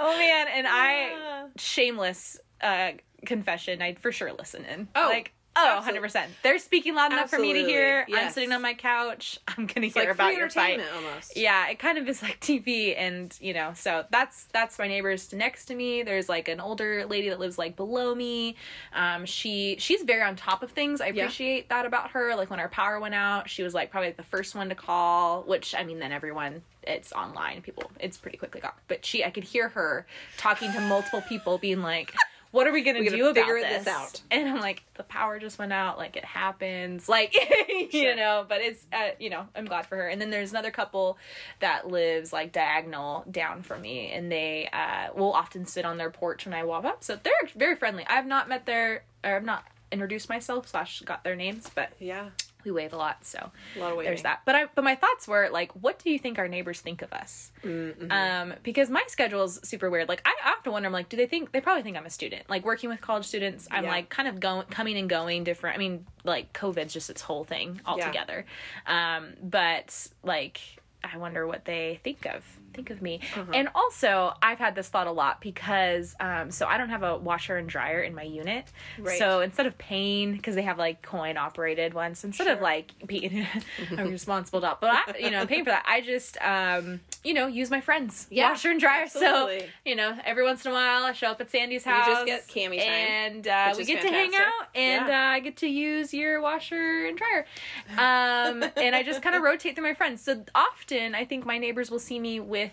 oh 0.00 0.18
man, 0.18 0.46
and 0.48 0.66
I 0.68 1.44
shameless 1.56 2.38
uh 2.60 2.92
confession, 3.24 3.80
I'd 3.80 3.98
for 4.00 4.10
sure 4.10 4.32
listen 4.32 4.64
in. 4.64 4.88
Oh, 4.96 5.06
like. 5.08 5.32
Oh, 5.60 5.78
absolutely. 5.84 6.08
100%. 6.08 6.26
They're 6.42 6.58
speaking 6.58 6.94
loud 6.94 7.12
enough 7.12 7.30
for 7.30 7.38
me 7.38 7.52
to 7.52 7.58
Absolutely, 7.58 7.72
hear. 7.72 8.06
I'm 8.14 8.30
sitting 8.30 8.52
on 8.52 8.62
my 8.62 8.74
couch. 8.74 9.38
I'm 9.48 9.66
going 9.66 9.82
to 9.82 9.88
hear 9.88 10.04
like 10.04 10.14
about 10.14 10.34
your 10.34 10.48
fight. 10.50 10.80
almost. 10.94 11.36
Yeah, 11.36 11.68
it 11.68 11.78
kind 11.78 11.98
of 11.98 12.08
is 12.08 12.22
like 12.22 12.38
TV 12.40 12.94
and, 12.96 13.36
you 13.40 13.52
know, 13.54 13.72
so 13.74 14.04
that's 14.10 14.44
that's 14.52 14.78
my 14.78 14.86
neighbors 14.86 15.32
next 15.32 15.66
to 15.66 15.74
me. 15.74 16.02
There's 16.02 16.28
like 16.28 16.48
an 16.48 16.60
older 16.60 17.04
lady 17.06 17.28
that 17.30 17.40
lives 17.40 17.58
like 17.58 17.76
below 17.76 18.14
me. 18.14 18.56
Um 18.92 19.24
she 19.26 19.76
she's 19.78 20.02
very 20.02 20.22
on 20.22 20.36
top 20.36 20.62
of 20.62 20.70
things. 20.70 21.00
I 21.00 21.06
Yeah. 21.08 21.24
appreciate 21.24 21.68
that 21.70 21.86
about 21.86 22.10
her. 22.10 22.34
Like 22.36 22.50
when 22.50 22.60
our 22.60 22.68
power 22.68 23.00
went 23.00 23.14
out, 23.14 23.48
she 23.50 23.62
was 23.62 23.74
like 23.74 23.90
probably 23.90 24.12
the 24.12 24.22
first 24.22 24.54
one 24.54 24.68
to 24.68 24.74
call, 24.74 25.42
which 25.42 25.74
I 25.74 25.82
mean 25.84 25.98
then 25.98 26.12
everyone 26.12 26.62
it's 26.84 27.12
online. 27.12 27.60
People 27.62 27.90
it's 28.00 28.16
pretty 28.16 28.38
quickly 28.38 28.60
gone. 28.60 28.72
But 28.86 29.04
she 29.04 29.24
I 29.24 29.30
could 29.30 29.44
hear 29.44 29.68
her 29.70 30.06
talking 30.36 30.72
to 30.72 30.80
multiple 30.80 31.22
people 31.28 31.58
being 31.58 31.82
like 31.82 32.14
what 32.50 32.66
are 32.66 32.72
we 32.72 32.82
gonna 32.82 33.00
We 33.00 33.08
do 33.08 33.32
gotta 33.34 33.40
about 33.42 33.60
this? 33.62 33.84
this 33.84 33.94
out. 33.94 34.22
And 34.30 34.48
I'm 34.48 34.60
like, 34.60 34.82
the 34.94 35.02
power 35.02 35.38
just 35.38 35.58
went 35.58 35.72
out. 35.72 35.98
Like 35.98 36.16
it 36.16 36.24
happens. 36.24 37.08
Like 37.08 37.34
you 37.68 37.88
Sure. 37.90 38.16
know, 38.16 38.46
but 38.48 38.60
it's 38.60 38.84
uh, 38.92 39.10
you 39.18 39.30
know, 39.30 39.46
I'm 39.54 39.64
glad 39.66 39.86
for 39.86 39.96
her. 39.96 40.08
And 40.08 40.20
then 40.20 40.30
there's 40.30 40.50
another 40.50 40.70
couple 40.70 41.18
that 41.60 41.88
lives 41.88 42.32
like 42.32 42.52
diagonal 42.52 43.24
down 43.30 43.62
from 43.62 43.82
me, 43.82 44.10
and 44.12 44.30
they 44.32 44.68
uh, 44.72 45.08
will 45.14 45.32
often 45.32 45.66
sit 45.66 45.84
on 45.84 45.98
their 45.98 46.10
porch 46.10 46.44
when 46.46 46.54
I 46.54 46.64
walk 46.64 46.84
up. 46.84 47.04
So 47.04 47.18
they're 47.22 47.32
very 47.56 47.76
friendly. 47.76 48.06
I've 48.08 48.26
not 48.26 48.48
met 48.48 48.66
their, 48.66 49.04
or 49.24 49.36
I've 49.36 49.44
not 49.44 49.64
introduced 49.92 50.28
myself 50.28 50.68
slash 50.68 51.00
got 51.02 51.24
their 51.24 51.36
names, 51.36 51.70
but 51.74 51.90
Yeah. 51.98 52.30
We 52.68 52.82
wave 52.82 52.92
a 52.92 52.96
lot. 52.96 53.24
So 53.24 53.50
A 53.76 53.78
lot 53.78 53.98
there's 54.04 54.22
that. 54.22 54.40
But 54.44 54.54
I, 54.54 54.66
but 54.74 54.84
my 54.84 54.94
thoughts 54.94 55.26
were 55.26 55.48
like, 55.50 55.72
what 55.72 55.98
do 55.98 56.10
you 56.10 56.18
think 56.18 56.38
our 56.38 56.48
neighbors 56.48 56.80
think 56.80 57.02
of 57.02 57.12
us? 57.12 57.50
Mm-hmm. 57.64 58.10
Um, 58.12 58.54
because 58.62 58.90
my 58.90 59.02
schedule 59.08 59.42
is 59.44 59.60
super 59.64 59.90
weird. 59.90 60.08
Like 60.08 60.22
I 60.24 60.52
often 60.52 60.72
wonder, 60.72 60.86
I'm 60.86 60.92
like, 60.92 61.08
do 61.08 61.16
they 61.16 61.26
think 61.26 61.52
they 61.52 61.60
probably 61.60 61.82
think 61.82 61.96
I'm 61.96 62.06
a 62.06 62.10
student? 62.10 62.48
Like 62.48 62.64
working 62.64 62.90
with 62.90 63.00
college 63.00 63.24
students, 63.26 63.68
I'm 63.70 63.84
Yeah. 63.84 63.90
like 63.90 64.08
kind 64.08 64.28
of 64.28 64.40
going, 64.40 64.66
coming 64.66 64.96
and 64.96 65.08
going 65.08 65.44
different. 65.44 65.76
I 65.76 65.78
mean, 65.78 66.06
like 66.24 66.52
COVID's 66.52 66.92
just 66.92 67.10
its 67.10 67.22
whole 67.22 67.44
thing 67.44 67.80
altogether. 67.86 68.44
Um, 68.86 69.28
but 69.42 70.08
like, 70.22 70.60
I 71.04 71.16
wonder 71.16 71.46
what 71.46 71.64
they 71.64 72.00
think 72.02 72.26
of 72.26 72.44
think 72.78 72.90
of 72.90 73.02
me. 73.02 73.20
Uh-huh. 73.34 73.50
And 73.52 73.68
also, 73.74 74.32
I've 74.42 74.58
had 74.58 74.74
this 74.74 74.88
thought 74.88 75.06
a 75.06 75.12
lot 75.12 75.40
because 75.40 76.14
um, 76.20 76.50
so 76.50 76.66
I 76.66 76.78
don't 76.78 76.90
have 76.90 77.02
a 77.02 77.16
washer 77.16 77.56
and 77.56 77.68
dryer 77.68 78.00
in 78.00 78.14
my 78.14 78.22
unit. 78.22 78.70
Right. 78.98 79.18
So 79.18 79.40
instead 79.40 79.66
of 79.66 79.76
paying 79.78 80.32
because 80.32 80.54
they 80.54 80.62
have 80.62 80.78
like 80.78 81.02
coin 81.02 81.36
operated 81.36 81.94
ones, 81.94 82.24
instead 82.24 82.46
of 82.46 82.60
like 82.60 82.92
being 83.06 83.46
I'm 83.96 84.10
responsible 84.10 84.60
to, 84.60 84.76
but 84.80 84.90
I, 84.90 85.18
you 85.18 85.30
know, 85.30 85.46
paying 85.46 85.64
for 85.64 85.70
that, 85.70 85.84
I 85.86 86.00
just 86.00 86.38
um, 86.40 87.00
you 87.28 87.34
know 87.34 87.46
use 87.46 87.70
my 87.70 87.80
friends 87.80 88.26
Yeah, 88.30 88.48
washer 88.50 88.70
and 88.70 88.80
dryer. 88.80 89.02
absolutely. 89.02 89.60
So 89.60 89.66
you 89.84 89.94
know, 89.94 90.16
every 90.24 90.44
once 90.44 90.64
in 90.64 90.70
a 90.70 90.74
while, 90.74 91.04
I 91.04 91.12
show 91.12 91.28
up 91.28 91.40
at 91.40 91.50
Sandy's 91.50 91.84
You 91.84 91.92
house. 91.92 92.06
just 92.06 92.26
get 92.26 92.48
Cammy 92.48 92.78
time, 92.78 92.88
and 92.88 93.46
uh, 93.46 93.74
we 93.76 93.84
get 93.84 94.00
to 94.02 94.08
hang 94.08 94.32
out, 94.34 94.68
and 94.74 95.08
Yeah. 95.08 95.28
uh, 95.30 95.34
I 95.34 95.40
get 95.40 95.56
to 95.58 95.66
use 95.68 96.14
your 96.14 96.40
washer 96.40 97.06
and 97.06 97.18
dryer. 97.18 97.46
Um, 97.92 98.64
and 98.76 98.96
I 98.96 99.02
just 99.02 99.22
kind 99.22 99.36
of 99.36 99.42
rotate 99.50 99.74
through 99.74 99.84
my 99.84 99.94
friends. 99.94 100.22
So 100.22 100.42
often, 100.54 101.14
I 101.14 101.24
think 101.24 101.44
my 101.44 101.58
neighbors 101.58 101.90
will 101.90 101.98
see 101.98 102.18
me 102.18 102.40
with. 102.40 102.72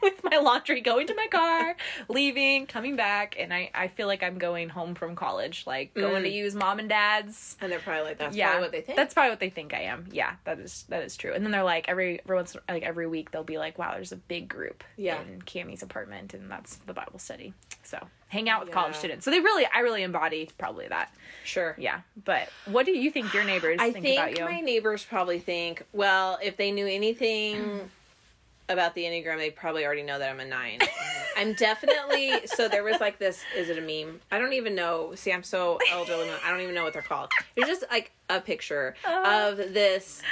with 0.02 0.22
my 0.24 0.38
laundry 0.38 0.80
going 0.80 1.06
to 1.06 1.14
my 1.14 1.26
car 1.30 1.76
leaving 2.08 2.66
coming 2.66 2.96
back 2.96 3.36
and 3.38 3.52
i 3.52 3.70
i 3.74 3.88
feel 3.88 4.06
like 4.06 4.22
i'm 4.22 4.38
going 4.38 4.68
home 4.68 4.94
from 4.94 5.14
college 5.16 5.64
like 5.66 5.92
going 5.94 6.22
Mm. 6.22 6.26
to 6.26 6.30
use 6.30 6.54
mom 6.54 6.78
and 6.78 6.88
dad's 6.88 7.56
And 7.60 7.70
they're 7.70 7.78
probably 7.78 8.02
like, 8.04 8.18
that's 8.18 8.36
yeah, 8.36 8.48
probably 8.50 8.62
what 8.64 8.72
they 8.72 8.80
think. 8.80 8.96
That's 8.96 9.14
probably 9.14 9.30
what 9.30 9.40
they 9.40 9.50
think 9.50 9.72
I 9.74 9.82
am. 9.82 10.06
Yeah, 10.10 10.34
that 10.44 10.58
is 10.58 10.84
that 10.88 11.02
is 11.04 11.16
true. 11.16 11.32
And 11.32 11.44
then 11.44 11.52
they're 11.52 11.62
like 11.64 11.88
every 11.88 12.20
every 12.24 12.36
once 12.36 12.56
like 12.68 12.82
every 12.82 13.06
week 13.06 13.30
they'll 13.30 13.44
be 13.44 13.58
like, 13.58 13.78
"Wow, 13.78 13.92
there's 13.94 14.12
a 14.12 14.16
big 14.16 14.48
group 14.48 14.82
Yeah. 14.96 15.20
in 15.22 15.42
Cammy's 15.42 15.82
apartment, 15.82 16.34
and 16.34 16.50
that's 16.50 16.76
the 16.86 16.92
Bible 16.94 17.18
study." 17.18 17.54
So 17.82 17.98
hang 18.28 18.48
out 18.48 18.64
with 18.64 18.72
college 18.72 18.94
students. 18.96 19.24
So 19.24 19.30
they 19.30 19.40
really, 19.40 19.66
I 19.72 19.80
really 19.80 20.02
embody 20.02 20.48
probably 20.58 20.88
that. 20.88 21.12
sure. 21.44 21.74
Yeah. 21.78 22.00
But 22.24 22.48
what 22.66 22.86
do 22.86 22.92
you 22.92 23.10
think 23.10 23.32
your 23.34 23.44
neighbors 23.44 23.78
I 23.80 23.92
think, 23.92 24.04
think 24.04 24.18
about 24.20 24.38
you? 24.38 24.44
my 24.44 24.60
neighbors 24.60 25.04
probably 25.04 25.38
think, 25.38 25.84
well, 25.92 26.38
if 26.42 26.56
they 26.56 26.70
knew 26.72 26.86
anything 26.86 27.90
about 28.70 28.94
the 28.94 29.02
Enneagram, 29.04 29.36
they 29.38 29.50
probably 29.50 29.84
already 29.84 30.02
know 30.02 30.18
that 30.18 30.30
I'm 30.30 30.40
a 30.40 30.44
nine. 30.44 30.78
I'm 31.36 31.52
definitely 31.54 32.46
so 32.46 32.68
there 32.68 32.82
was 32.84 33.00
like 33.00 33.18
this 33.18 33.42
is 33.56 33.68
it 33.68 33.78
a 33.78 33.80
meme? 33.80 34.20
I 34.30 34.38
don't 34.38 34.52
even 34.54 34.74
know. 34.74 35.12
See, 35.14 35.32
I'm 35.32 35.42
so 35.42 35.78
elderly 35.92 36.28
I 36.44 36.50
don't 36.50 36.60
even 36.60 36.74
know 36.74 36.84
what 36.84 36.92
they're 36.92 37.02
called. 37.02 37.30
It's 37.56 37.66
just 37.68 37.84
like 37.90 38.12
a 38.28 38.40
picture 38.40 38.94
Oh. 39.06 39.50
of 39.50 39.56
this 39.74 40.22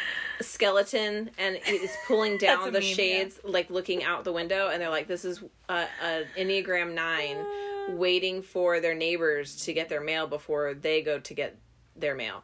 skeleton 0.40 1.30
and 1.38 1.58
it's 1.66 1.96
pulling 2.06 2.38
down 2.38 2.66
the 2.66 2.80
meme, 2.80 2.82
yeah. 2.82 2.94
shades 2.94 3.40
like 3.44 3.70
looking 3.70 4.04
out 4.04 4.24
the 4.24 4.32
window 4.32 4.68
and 4.68 4.80
they're 4.80 4.90
like 4.90 5.08
this 5.08 5.24
is 5.24 5.42
a, 5.68 5.86
a 6.04 6.24
Enneagram 6.36 6.94
9 6.94 7.36
Uh. 7.36 7.92
waiting 7.96 8.42
for 8.42 8.80
their 8.80 8.94
neighbors 8.94 9.56
to 9.64 9.72
get 9.72 9.88
their 9.88 10.00
mail 10.00 10.26
before 10.26 10.74
they 10.74 11.02
go 11.02 11.18
to 11.18 11.34
get 11.34 11.56
their 12.00 12.14
mail. 12.14 12.42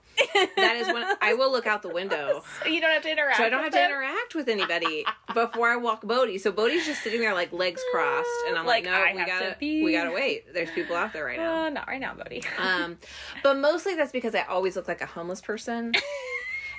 That 0.57 0.77
is 0.77 0.87
when 0.93 1.05
I 1.21 1.35
will 1.35 1.51
look 1.53 1.67
out 1.67 1.83
the 1.83 1.89
window. 1.89 2.43
So 2.63 2.69
you 2.69 2.81
don't 2.81 2.91
have 2.93 3.03
to 3.03 3.11
interact. 3.11 3.37
So 3.39 3.45
I 3.45 3.49
don't 3.49 3.59
have 3.63 3.67
with 3.67 3.73
to 3.75 3.79
them? 3.79 3.91
interact 3.91 4.35
with 4.35 4.49
anybody 4.49 5.05
before 5.35 5.69
I 5.69 5.77
walk 5.77 6.03
Bodie. 6.03 6.39
So 6.39 6.51
Bodie's 6.53 6.87
just 6.87 7.03
sitting 7.03 7.21
there 7.21 7.35
like 7.35 7.53
legs 7.53 7.81
crossed, 7.93 8.29
and 8.49 8.57
I'm 8.59 8.65
like, 8.67 8.85
Like, 8.85 8.93
no, 8.93 8.99
I 8.99 9.13
we 9.15 9.25
gotta, 9.27 9.57
we 9.61 9.93
gotta 9.93 10.11
wait. 10.13 10.53
There's 10.55 10.71
people 10.71 10.97
out 10.97 11.13
there 11.13 11.25
right 11.25 11.39
now. 11.39 11.65
Uh, 11.67 11.69
not 11.71 11.87
right 11.89 12.01
now, 12.01 12.15
buddy. 12.15 12.43
Um, 12.59 12.99
but 13.43 13.59
mostly 13.59 13.95
that's 13.95 14.13
because 14.13 14.35
I 14.35 14.43
always 14.43 14.77
look 14.77 14.89
like 14.89 15.01
a 15.01 15.07
homeless 15.07 15.41
person. 15.41 15.93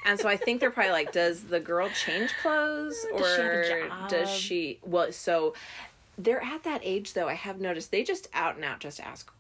And 0.06 0.20
so 0.20 0.28
I 0.30 0.38
think 0.38 0.60
they're 0.60 0.70
probably 0.72 0.92
like, 0.92 1.12
does 1.12 1.44
the 1.46 1.60
girl 1.60 1.90
change 1.90 2.32
clothes 2.42 2.96
or 3.14 3.20
Does 3.20 3.36
she 3.36 3.42
have 3.42 3.54
a 3.86 3.88
job? 3.90 4.10
does 4.10 4.30
she? 4.30 4.80
Well, 4.84 5.12
so 5.12 5.54
they're 6.18 6.44
at 6.44 6.64
that 6.64 6.82
age 6.84 7.14
though. 7.14 7.28
I 7.28 7.34
have 7.34 7.60
noticed 7.60 7.92
they 7.92 8.04
just 8.04 8.28
out 8.34 8.56
and 8.56 8.64
out 8.64 8.80
just 8.80 9.00
ask 9.00 9.32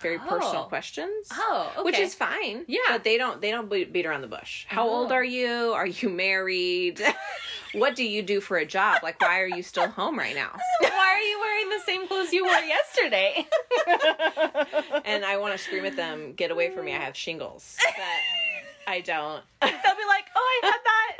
very 0.00 0.18
personal 0.18 0.62
Oh. 0.64 0.68
questions. 0.68 1.28
oh, 1.32 1.70
okay. 1.76 1.82
Which 1.82 1.98
is 1.98 2.14
fine. 2.14 2.64
Yeah. 2.68 2.78
But 2.88 3.04
they 3.04 3.16
don't 3.18 3.40
they 3.40 3.50
don't 3.50 3.68
beat 3.70 3.92
beat 3.92 4.06
around 4.06 4.22
the 4.22 4.26
bush. 4.28 4.64
How 4.68 4.86
Oh. 4.88 4.90
old 5.02 5.12
are 5.12 5.24
you? 5.24 5.72
Are 5.74 5.86
you 5.86 6.08
married? 6.08 7.00
what 7.72 7.94
do 7.96 8.04
you 8.04 8.22
do 8.22 8.40
for 8.40 8.56
a 8.56 8.66
job? 8.66 9.02
Like 9.02 9.20
why 9.20 9.40
are 9.40 9.46
you 9.48 9.62
still 9.62 9.88
home 9.88 10.18
right 10.18 10.34
now? 10.34 10.58
Why 10.80 11.16
are 11.16 11.20
you 11.22 11.40
wearing 11.40 11.68
the 11.70 11.80
same 11.84 12.08
clothes 12.08 12.32
you 12.32 12.44
wore 12.44 12.54
yesterday? 12.54 13.46
And 15.04 15.24
I 15.24 15.36
want 15.38 15.52
to 15.52 15.58
scream 15.58 15.84
at 15.84 15.96
them, 15.96 16.32
get 16.34 16.50
away 16.50 16.70
from 16.70 16.84
me. 16.86 16.94
I 16.94 16.98
have 16.98 17.16
shingles. 17.16 17.76
But 17.82 18.90
I 18.92 19.00
don't. 19.00 19.42
They'll 19.60 19.70
be 19.70 19.76
like, 20.08 20.24
"Oh, 20.34 20.60
I 20.62 20.66
had 20.66 20.80
that 20.84 21.16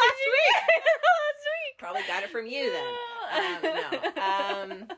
last 0.00 0.22
week. 0.32 0.82
last 1.08 1.42
week." 1.46 1.78
Probably 1.78 2.02
got 2.06 2.22
it 2.22 2.30
from 2.30 2.46
you 2.46 2.72
then. 2.72 2.94
Um, 3.32 3.58
no. 3.62 4.82
Um, 4.82 4.88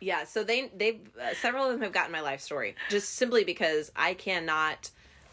yeah, 0.00 0.24
so 0.24 0.42
they 0.44 0.70
they 0.76 1.00
uh, 1.20 1.34
several 1.40 1.66
of 1.66 1.72
them 1.72 1.82
have 1.82 1.92
gotten 1.92 2.12
my 2.12 2.20
life 2.20 2.40
story 2.40 2.74
just 2.88 3.14
simply 3.16 3.44
because 3.44 3.92
I 3.94 4.14
cannot 4.14 4.90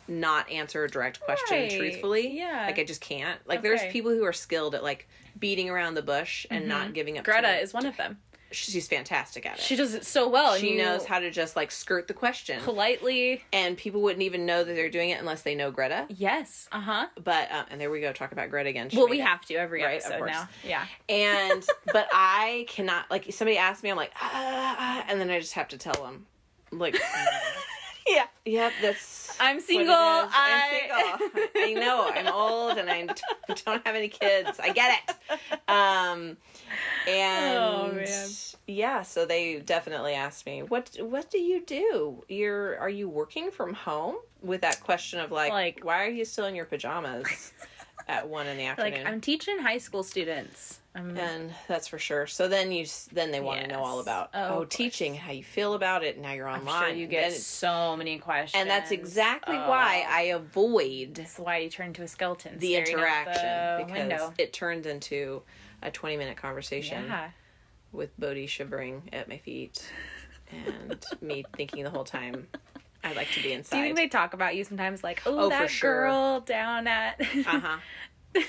not 0.09 0.49
answer 0.49 0.83
a 0.83 0.89
direct 0.89 1.19
question 1.19 1.57
Right. 1.57 1.71
truthfully. 1.71 2.37
Yeah. 2.37 2.65
like 2.65 2.79
I 2.79 2.83
just 2.83 3.01
can't. 3.01 3.39
Like 3.45 3.61
there's 3.61 3.83
people 3.91 4.11
who 4.11 4.23
are 4.23 4.33
skilled 4.33 4.73
at 4.75 4.83
like 4.83 5.07
beating 5.37 5.69
around 5.69 5.95
the 5.95 6.01
bush 6.01 6.45
and 6.49 6.67
not 6.67 6.93
giving 6.93 7.17
up. 7.17 7.25
Greta 7.25 7.59
is 7.61 7.73
one 7.73 7.85
of 7.85 7.97
them. 7.97 8.17
She's 8.51 8.87
fantastic 8.87 9.45
at 9.45 9.57
it. 9.57 9.61
She 9.61 9.75
does 9.75 9.93
it 9.93 10.05
so 10.05 10.27
well. 10.29 10.55
she 10.55 10.71
you 10.73 10.77
knows 10.77 11.05
how 11.05 11.19
to 11.19 11.29
just 11.31 11.55
like 11.55 11.71
skirt 11.71 12.07
the 12.07 12.13
question, 12.13 12.61
politely. 12.61 13.43
and 13.53 13.77
people 13.77 14.01
wouldn't 14.01 14.23
even 14.23 14.45
know 14.45 14.63
that 14.63 14.73
they're 14.75 14.89
doing 14.89 15.09
it 15.09 15.19
unless 15.19 15.41
they 15.41 15.55
know 15.55 15.71
Greta. 15.71 16.05
Yes. 16.09 16.67
Uh 16.71 16.79
huh. 16.81 17.07
But 17.23 17.51
um, 17.51 17.65
and 17.71 17.79
there 17.81 17.89
we 17.91 18.01
go, 18.01 18.13
talk 18.13 18.31
about 18.31 18.49
Greta 18.49 18.69
again. 18.69 18.89
She 18.89 18.97
Well, 18.97 19.07
we 19.07 19.19
it. 19.19 19.25
have 19.25 19.41
to 19.45 19.55
every 19.55 19.83
Right, 19.83 20.01
episode 20.03 20.25
now. 20.25 20.47
Yeah. 20.65 20.85
And 21.09 21.65
but 21.93 22.07
I 22.13 22.65
cannot 22.69 23.09
like 23.11 23.31
somebody 23.33 23.57
asks 23.57 23.83
me, 23.83 23.89
I'm 23.89 23.97
like, 23.97 24.11
ah, 24.21 24.75
ah, 24.79 25.05
and 25.09 25.19
then 25.19 25.29
I 25.29 25.39
just 25.39 25.53
have 25.53 25.67
to 25.69 25.77
tell 25.77 26.01
them, 26.03 26.25
like, 26.71 26.95
Yeah. 28.15 28.25
yep, 28.45 28.71
that's 28.81 29.35
I'm 29.39 29.59
single. 29.59 29.93
I. 29.93 30.89
I'm 30.93 31.47
I 31.55 31.73
know 31.73 32.09
I'm 32.13 32.27
old 32.27 32.77
and 32.77 32.89
I 32.89 33.05
don't 33.65 33.85
have 33.85 33.95
any 33.95 34.07
kids. 34.07 34.59
I 34.61 34.71
get 34.71 34.97
it. 35.09 35.15
Um, 35.69 36.37
and 37.07 37.57
Oh, 37.57 37.91
man. 37.93 38.29
yeah, 38.67 39.01
so 39.01 39.25
they 39.25 39.59
definitely 39.59 40.13
asked 40.13 40.45
me, 40.45 40.63
"What 40.63 40.95
what 41.01 41.29
do 41.29 41.37
you 41.39 41.63
do? 41.65 42.23
You're 42.29 42.79
are 42.79 42.89
you 42.89 43.09
working 43.09 43.51
from 43.51 43.73
home?" 43.73 44.15
With 44.41 44.61
that 44.61 44.81
question 44.81 45.19
of 45.19 45.31
like, 45.31 45.51
Like- 45.51 45.79
why 45.83 46.05
are 46.05 46.09
you 46.09 46.23
still 46.23 46.45
in 46.45 46.55
your 46.55 46.65
pajamas 46.65 47.51
at 48.07 48.27
one 48.27 48.47
in 48.47 48.57
the 48.57 48.65
afternoon. 48.65 48.93
like? 48.93 49.05
I'm 49.05 49.21
teaching 49.21 49.59
high 49.59 49.77
school 49.79 50.03
students. 50.03 50.79
I'm 50.95 51.15
and 51.15 51.51
that's 51.67 51.87
for 51.87 51.99
sure. 51.99 52.25
So 52.25 52.47
then 52.47 52.71
you 52.71 52.85
then 53.11 53.29
they 53.31 53.39
want 53.39 53.61
to 53.61 53.67
know 53.67 53.83
all 53.83 53.99
about 53.99 54.29
Oh, 54.33 54.59
oh, 54.59 54.65
teaching, 54.65 55.13
how 55.13 55.31
you 55.31 55.43
feel 55.43 55.75
about 55.75 56.03
it. 56.03 56.17
Now 56.17 56.31
you're 56.33 56.47
online. 56.47 56.89
sure 56.89 56.95
you 56.95 57.05
get 57.05 57.33
so 57.33 57.95
many 57.95 58.17
questions. 58.17 58.59
and 58.59 58.67
that's 58.69 58.89
exactly 58.91 59.55
Oh. 59.57 59.69
why 59.69 60.05
I 60.09 60.21
avoid 60.23 61.13
That's 61.15 61.37
why 61.37 61.57
you 61.59 61.69
turn 61.69 61.87
into 61.87 62.01
a 62.01 62.07
skeleton. 62.07 62.57
the 62.57 62.75
interaction 62.77 63.33
the 63.43 63.83
because 63.85 63.99
window. 63.99 64.33
it 64.39 64.53
turned 64.53 64.87
into 64.87 65.43
a 65.83 65.91
20 65.91 66.17
minute 66.17 66.37
conversation 66.37 67.05
Yeah. 67.05 67.29
with 67.91 68.17
Bodhi 68.19 68.47
shivering 68.47 69.09
at 69.13 69.27
my 69.29 69.37
feet 69.37 69.87
and 70.51 71.05
me 71.21 71.43
thinking 71.55 71.83
the 71.83 71.89
whole 71.91 72.05
time 72.05 72.47
I'd 73.03 73.15
like 73.15 73.29
to 73.31 73.43
be 73.43 73.53
inside. 73.53 73.77
Do 73.77 73.77
you 73.77 73.83
think 73.85 73.95
they 73.97 74.07
talk 74.07 74.33
about 74.33 74.55
you 74.55 74.63
sometimes 74.63 75.03
like, 75.03 75.21
oh, 75.25 75.37
Oh, 75.39 75.43
for 75.45 75.49
that 75.49 75.69
sure. 75.69 76.01
girl 76.03 76.39
down 76.41 76.87
at 76.87 77.19
uh-huh. 77.45 77.77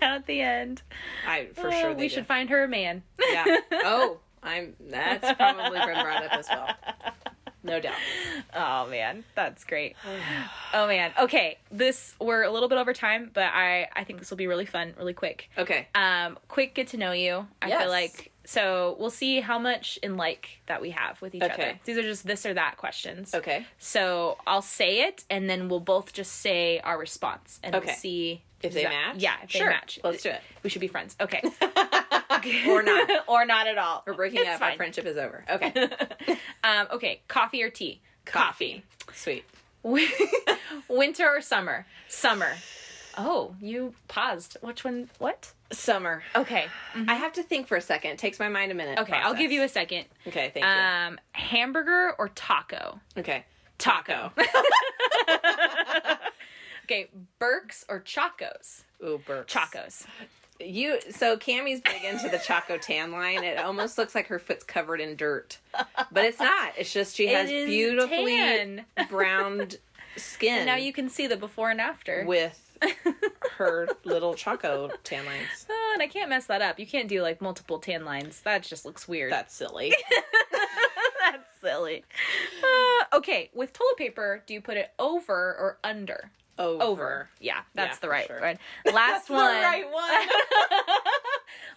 down 0.00 0.14
at 0.14 0.26
the 0.26 0.40
end? 0.40 0.82
I 1.26 1.46
for 1.54 1.68
Oh, 1.68 1.70
sure 1.70 1.88
we 1.94 2.02
they 2.02 2.08
should 2.08 2.26
find 2.26 2.50
her 2.50 2.64
a 2.64 2.68
man. 2.68 3.02
Yeah. 3.32 3.44
Oh, 3.72 4.18
I'm 4.42 4.74
that's 4.80 5.32
probably 5.36 5.78
been 5.78 6.02
brought 6.02 6.24
up 6.24 6.32
as 6.34 6.46
well. 6.48 6.68
No 7.62 7.80
doubt. 7.80 7.96
Oh 8.54 8.86
man, 8.88 9.24
that's 9.34 9.64
great. 9.64 9.96
oh 10.72 10.86
man. 10.86 11.10
Okay, 11.18 11.58
this 11.72 12.14
we're 12.20 12.42
a 12.44 12.50
little 12.50 12.68
bit 12.68 12.78
over 12.78 12.92
time, 12.92 13.30
but 13.34 13.42
I 13.52 13.88
I 13.94 14.04
think 14.04 14.20
this 14.20 14.30
will 14.30 14.36
be 14.36 14.46
really 14.46 14.66
fun, 14.66 14.94
really 14.96 15.14
quick. 15.14 15.50
Okay. 15.58 15.88
Um, 15.96 16.38
quick 16.46 16.74
get 16.74 16.88
to 16.88 16.96
know 16.96 17.10
you. 17.10 17.46
I 17.60 17.68
Yes. 17.68 17.82
feel 17.82 17.90
like 17.90 18.30
so 18.46 18.96
we'll 18.98 19.10
see 19.10 19.40
how 19.40 19.58
much 19.58 19.98
in 20.02 20.16
like 20.16 20.48
that 20.66 20.80
we 20.80 20.90
have 20.92 21.20
with 21.20 21.34
each 21.34 21.42
Okay. 21.42 21.52
other. 21.52 21.80
These 21.84 21.98
are 21.98 22.02
just 22.02 22.26
this 22.26 22.46
or 22.46 22.54
that 22.54 22.76
questions. 22.78 23.34
Okay. 23.34 23.66
So 23.78 24.38
I'll 24.46 24.62
say 24.62 25.02
it, 25.02 25.24
and 25.28 25.50
then 25.50 25.68
we'll 25.68 25.80
both 25.80 26.12
just 26.14 26.32
say 26.40 26.80
our 26.80 26.98
response, 26.98 27.60
and 27.62 27.74
Okay. 27.74 27.86
we'll 27.86 27.94
see 27.96 28.42
If 28.62 28.72
they 28.72 28.84
Exa- 28.84 28.88
match? 28.88 29.16
Yeah, 29.18 29.34
if 29.44 29.50
Sure. 29.50 29.66
they 29.66 29.72
match. 29.74 29.98
Let's 30.02 30.22
do 30.22 30.30
it. 30.30 30.40
We 30.62 30.70
should 30.70 30.80
be 30.80 30.88
friends. 30.88 31.14
Okay. 31.20 31.42
or 32.68 32.82
not. 32.82 33.10
or 33.28 33.44
not 33.44 33.66
at 33.66 33.76
all. 33.76 34.02
We're 34.06 34.14
breaking 34.14 34.40
It's 34.40 34.48
up. 34.48 34.62
Our 34.62 34.76
friendship 34.76 35.04
is 35.04 35.18
over. 35.18 35.44
Okay. 35.50 35.88
um, 36.64 36.88
okay. 36.92 37.20
Coffee 37.28 37.62
or 37.62 37.68
tea? 37.68 38.00
Coffee. 38.24 38.82
Sweet. 39.14 39.44
Winter 40.88 41.28
or 41.28 41.40
summer? 41.40 41.86
Summer. 42.08 42.54
Oh, 43.16 43.54
you 43.60 43.94
paused. 44.08 44.56
Which 44.60 44.84
one? 44.84 45.08
What? 45.18 45.52
Summer. 45.72 46.22
Okay. 46.34 46.66
I 47.08 47.14
have 47.14 47.32
to 47.34 47.42
think 47.42 47.66
for 47.66 47.76
a 47.76 47.80
second. 47.80 48.12
It 48.12 48.18
takes 48.18 48.38
my 48.38 48.48
mind 48.48 48.70
a 48.72 48.74
minute. 48.74 48.98
Okay, 49.00 49.14
I'll 49.16 49.34
give 49.34 49.50
you 49.50 49.62
a 49.62 49.68
second. 49.68 50.04
Okay, 50.26 50.50
thank 50.54 50.64
you. 50.64 50.70
Um, 50.70 51.18
hamburger 51.32 52.12
or 52.18 52.28
taco? 52.28 53.00
okay. 53.18 53.44
Taco. 53.78 54.32
okay, 56.84 57.08
Birks 57.38 57.84
or 57.88 58.00
Chacos? 58.00 58.82
Ooh, 59.04 59.20
Birks. 59.26 59.52
Chacos. 59.52 60.06
You 60.58 60.98
so 61.10 61.36
Cammy's 61.36 61.82
big 61.82 62.02
into 62.04 62.30
the 62.30 62.38
Chaco 62.38 62.78
tan 62.78 63.12
line. 63.12 63.44
It 63.44 63.58
almost 63.58 63.98
looks 63.98 64.14
like 64.14 64.28
her 64.28 64.38
foot's 64.38 64.64
covered 64.64 65.02
in 65.02 65.14
dirt, 65.16 65.58
but 66.10 66.24
it's 66.24 66.38
not. 66.38 66.72
It's 66.78 66.90
just 66.90 67.14
she 67.14 67.26
has 67.26 67.50
beautifully 67.50 68.36
tan. 68.36 68.86
browned 69.10 69.76
skin. 70.16 70.54
And 70.56 70.66
now 70.66 70.76
you 70.76 70.94
can 70.94 71.10
see 71.10 71.26
the 71.26 71.36
before 71.36 71.70
and 71.70 71.78
after. 71.80 72.24
with 72.26 72.65
her 73.58 73.88
little 74.04 74.34
Chaco 74.34 74.90
tan 75.04 75.24
lines. 75.26 75.66
Oh, 75.70 75.90
and 75.94 76.02
I 76.02 76.08
can't 76.08 76.28
mess 76.28 76.46
that 76.46 76.60
up. 76.62 76.78
You 76.78 76.86
can't 76.86 77.08
do 77.08 77.22
like 77.22 77.40
multiple 77.40 77.78
tan 77.78 78.04
lines. 78.04 78.40
That 78.42 78.62
just 78.62 78.84
looks 78.84 79.06
weird. 79.08 79.32
That's 79.32 79.54
silly. 79.54 79.94
That's 81.24 81.48
silly. 81.62 82.04
Uh, 82.62 83.16
okay, 83.16 83.50
with 83.54 83.72
toilet 83.72 83.96
paper, 83.96 84.42
do 84.46 84.52
you 84.54 84.60
put 84.60 84.76
it 84.76 84.90
over 84.98 85.32
or 85.34 85.78
under? 85.84 86.30
Over. 86.58 86.82
Over. 86.82 87.28
Yeah, 87.40 87.60
that's 87.74 87.96
Yeah, 87.96 88.00
the 88.00 88.08
right 88.08 88.26
sure. 88.26 88.40
one. 88.40 88.58
Last 88.94 89.28
one. 89.30 89.40
right 89.40 89.84
one. 89.90 90.28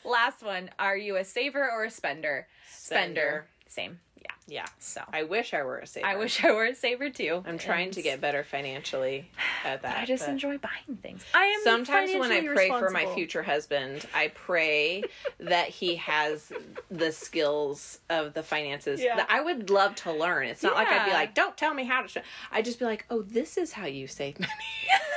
Last 0.06 0.42
one. 0.44 0.70
Are 0.80 0.96
you 0.98 1.18
a 1.18 1.24
saver 1.26 1.70
or 1.70 1.84
a 1.86 1.90
spender? 1.92 2.48
Spender. 2.70 3.46
Same. 3.68 4.00
Yeah. 4.22 4.32
Yeah. 4.50 4.66
So 4.80 5.02
I 5.14 5.24
wish 5.24 5.54
I 5.54 5.64
were 5.64 5.78
a 5.78 5.88
saver. 5.88 6.06
I 6.08 6.16
wish 6.16 6.44
I 6.44 6.52
were 6.52 6.66
a 6.66 6.76
saver 6.76 7.10
too. 7.10 7.44
I'm 7.46 7.58
trying 7.58 7.86
And- 7.86 7.94
to 7.94 8.02
get 8.02 8.20
better 8.20 8.44
financially 8.44 9.30
at 9.64 9.84
that. 9.84 9.98
I 10.00 10.06
just 10.06 10.28
enjoy 10.28 10.58
buying 10.58 10.98
things. 11.02 11.24
I 11.34 11.46
am 11.46 11.62
Sometimes 11.64 12.12
when 12.16 12.32
I 12.32 12.42
pray 12.46 12.70
for 12.70 12.90
my 12.90 13.06
future 13.14 13.44
husband, 13.44 14.06
I 14.14 14.30
pray 14.30 15.04
that 15.40 15.70
he 15.70 15.96
has 15.98 16.52
the 16.90 17.12
skills 17.12 18.00
of 18.10 18.34
the 18.34 18.44
finances 18.44 19.02
Yeah. 19.02 19.18
that 19.18 19.28
I 19.30 19.42
would 19.42 19.70
love 19.70 19.96
to 19.96 20.12
learn. 20.12 20.48
It's 20.48 20.64
not 20.64 20.74
like 20.76 20.88
I'd 20.88 21.06
be 21.06 21.12
like, 21.14 21.36
"Don't 21.36 21.56
tell 21.56 21.74
me 21.74 21.84
how 21.84 22.02
to." 22.04 22.24
I'd 22.52 22.66
just 22.66 22.80
be 22.80 22.86
like, 22.86 23.06
"Oh, 23.10 23.22
this 23.22 23.58
is 23.58 23.74
how 23.74 23.86
you 23.86 24.08
save 24.08 24.40
money." 24.40 24.52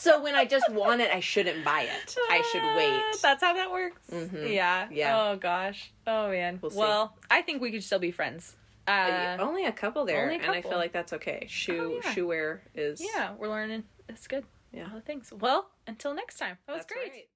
so 0.00 0.22
when 0.22 0.34
I 0.34 0.44
just 0.44 0.70
want 0.70 1.00
it, 1.00 1.10
I 1.12 1.20
shouldn't 1.20 1.64
buy 1.64 1.82
it. 1.82 2.16
I 2.30 2.42
should 2.50 2.62
Ah, 2.62 2.76
wait. 2.76 3.20
That's 3.22 3.42
how 3.42 3.52
that 3.54 3.70
works. 3.70 4.00
Mhm. 4.10 4.52
Yeah. 4.52 4.88
Yeah. 4.90 5.20
Oh 5.32 5.36
gosh. 5.36 5.92
Oh 6.06 6.30
man. 6.30 6.58
We'll 6.62 6.70
see. 6.70 6.78
well, 6.78 7.16
I 7.30 7.42
think 7.42 7.60
we 7.60 7.70
could 7.70 7.84
still 7.84 7.98
be 7.98 8.10
friends. 8.10 8.56
Uh, 8.88 9.36
only 9.38 9.66
a 9.66 9.72
couple 9.72 10.04
there, 10.04 10.22
only 10.24 10.36
a 10.36 10.38
and 10.42 10.50
I 10.52 10.62
feel 10.62 10.78
like 10.78 10.92
that's 10.92 11.12
okay. 11.12 11.46
Shoe 11.48 12.00
Oh, 12.00 12.00
yeah. 12.04 12.12
shoe 12.12 12.26
wear 12.26 12.62
is 12.74 13.00
yeah, 13.14 13.34
we're 13.38 13.48
learning. 13.48 13.84
It's 14.08 14.26
good. 14.26 14.44
Yeah. 14.72 14.88
Things. 15.06 15.32
Well, 15.32 15.70
until 15.86 16.14
next 16.14 16.38
time. 16.38 16.58
That 16.66 16.72
was 16.72 16.82
That's 16.86 16.92
great. 16.92 17.12
right. 17.12 17.28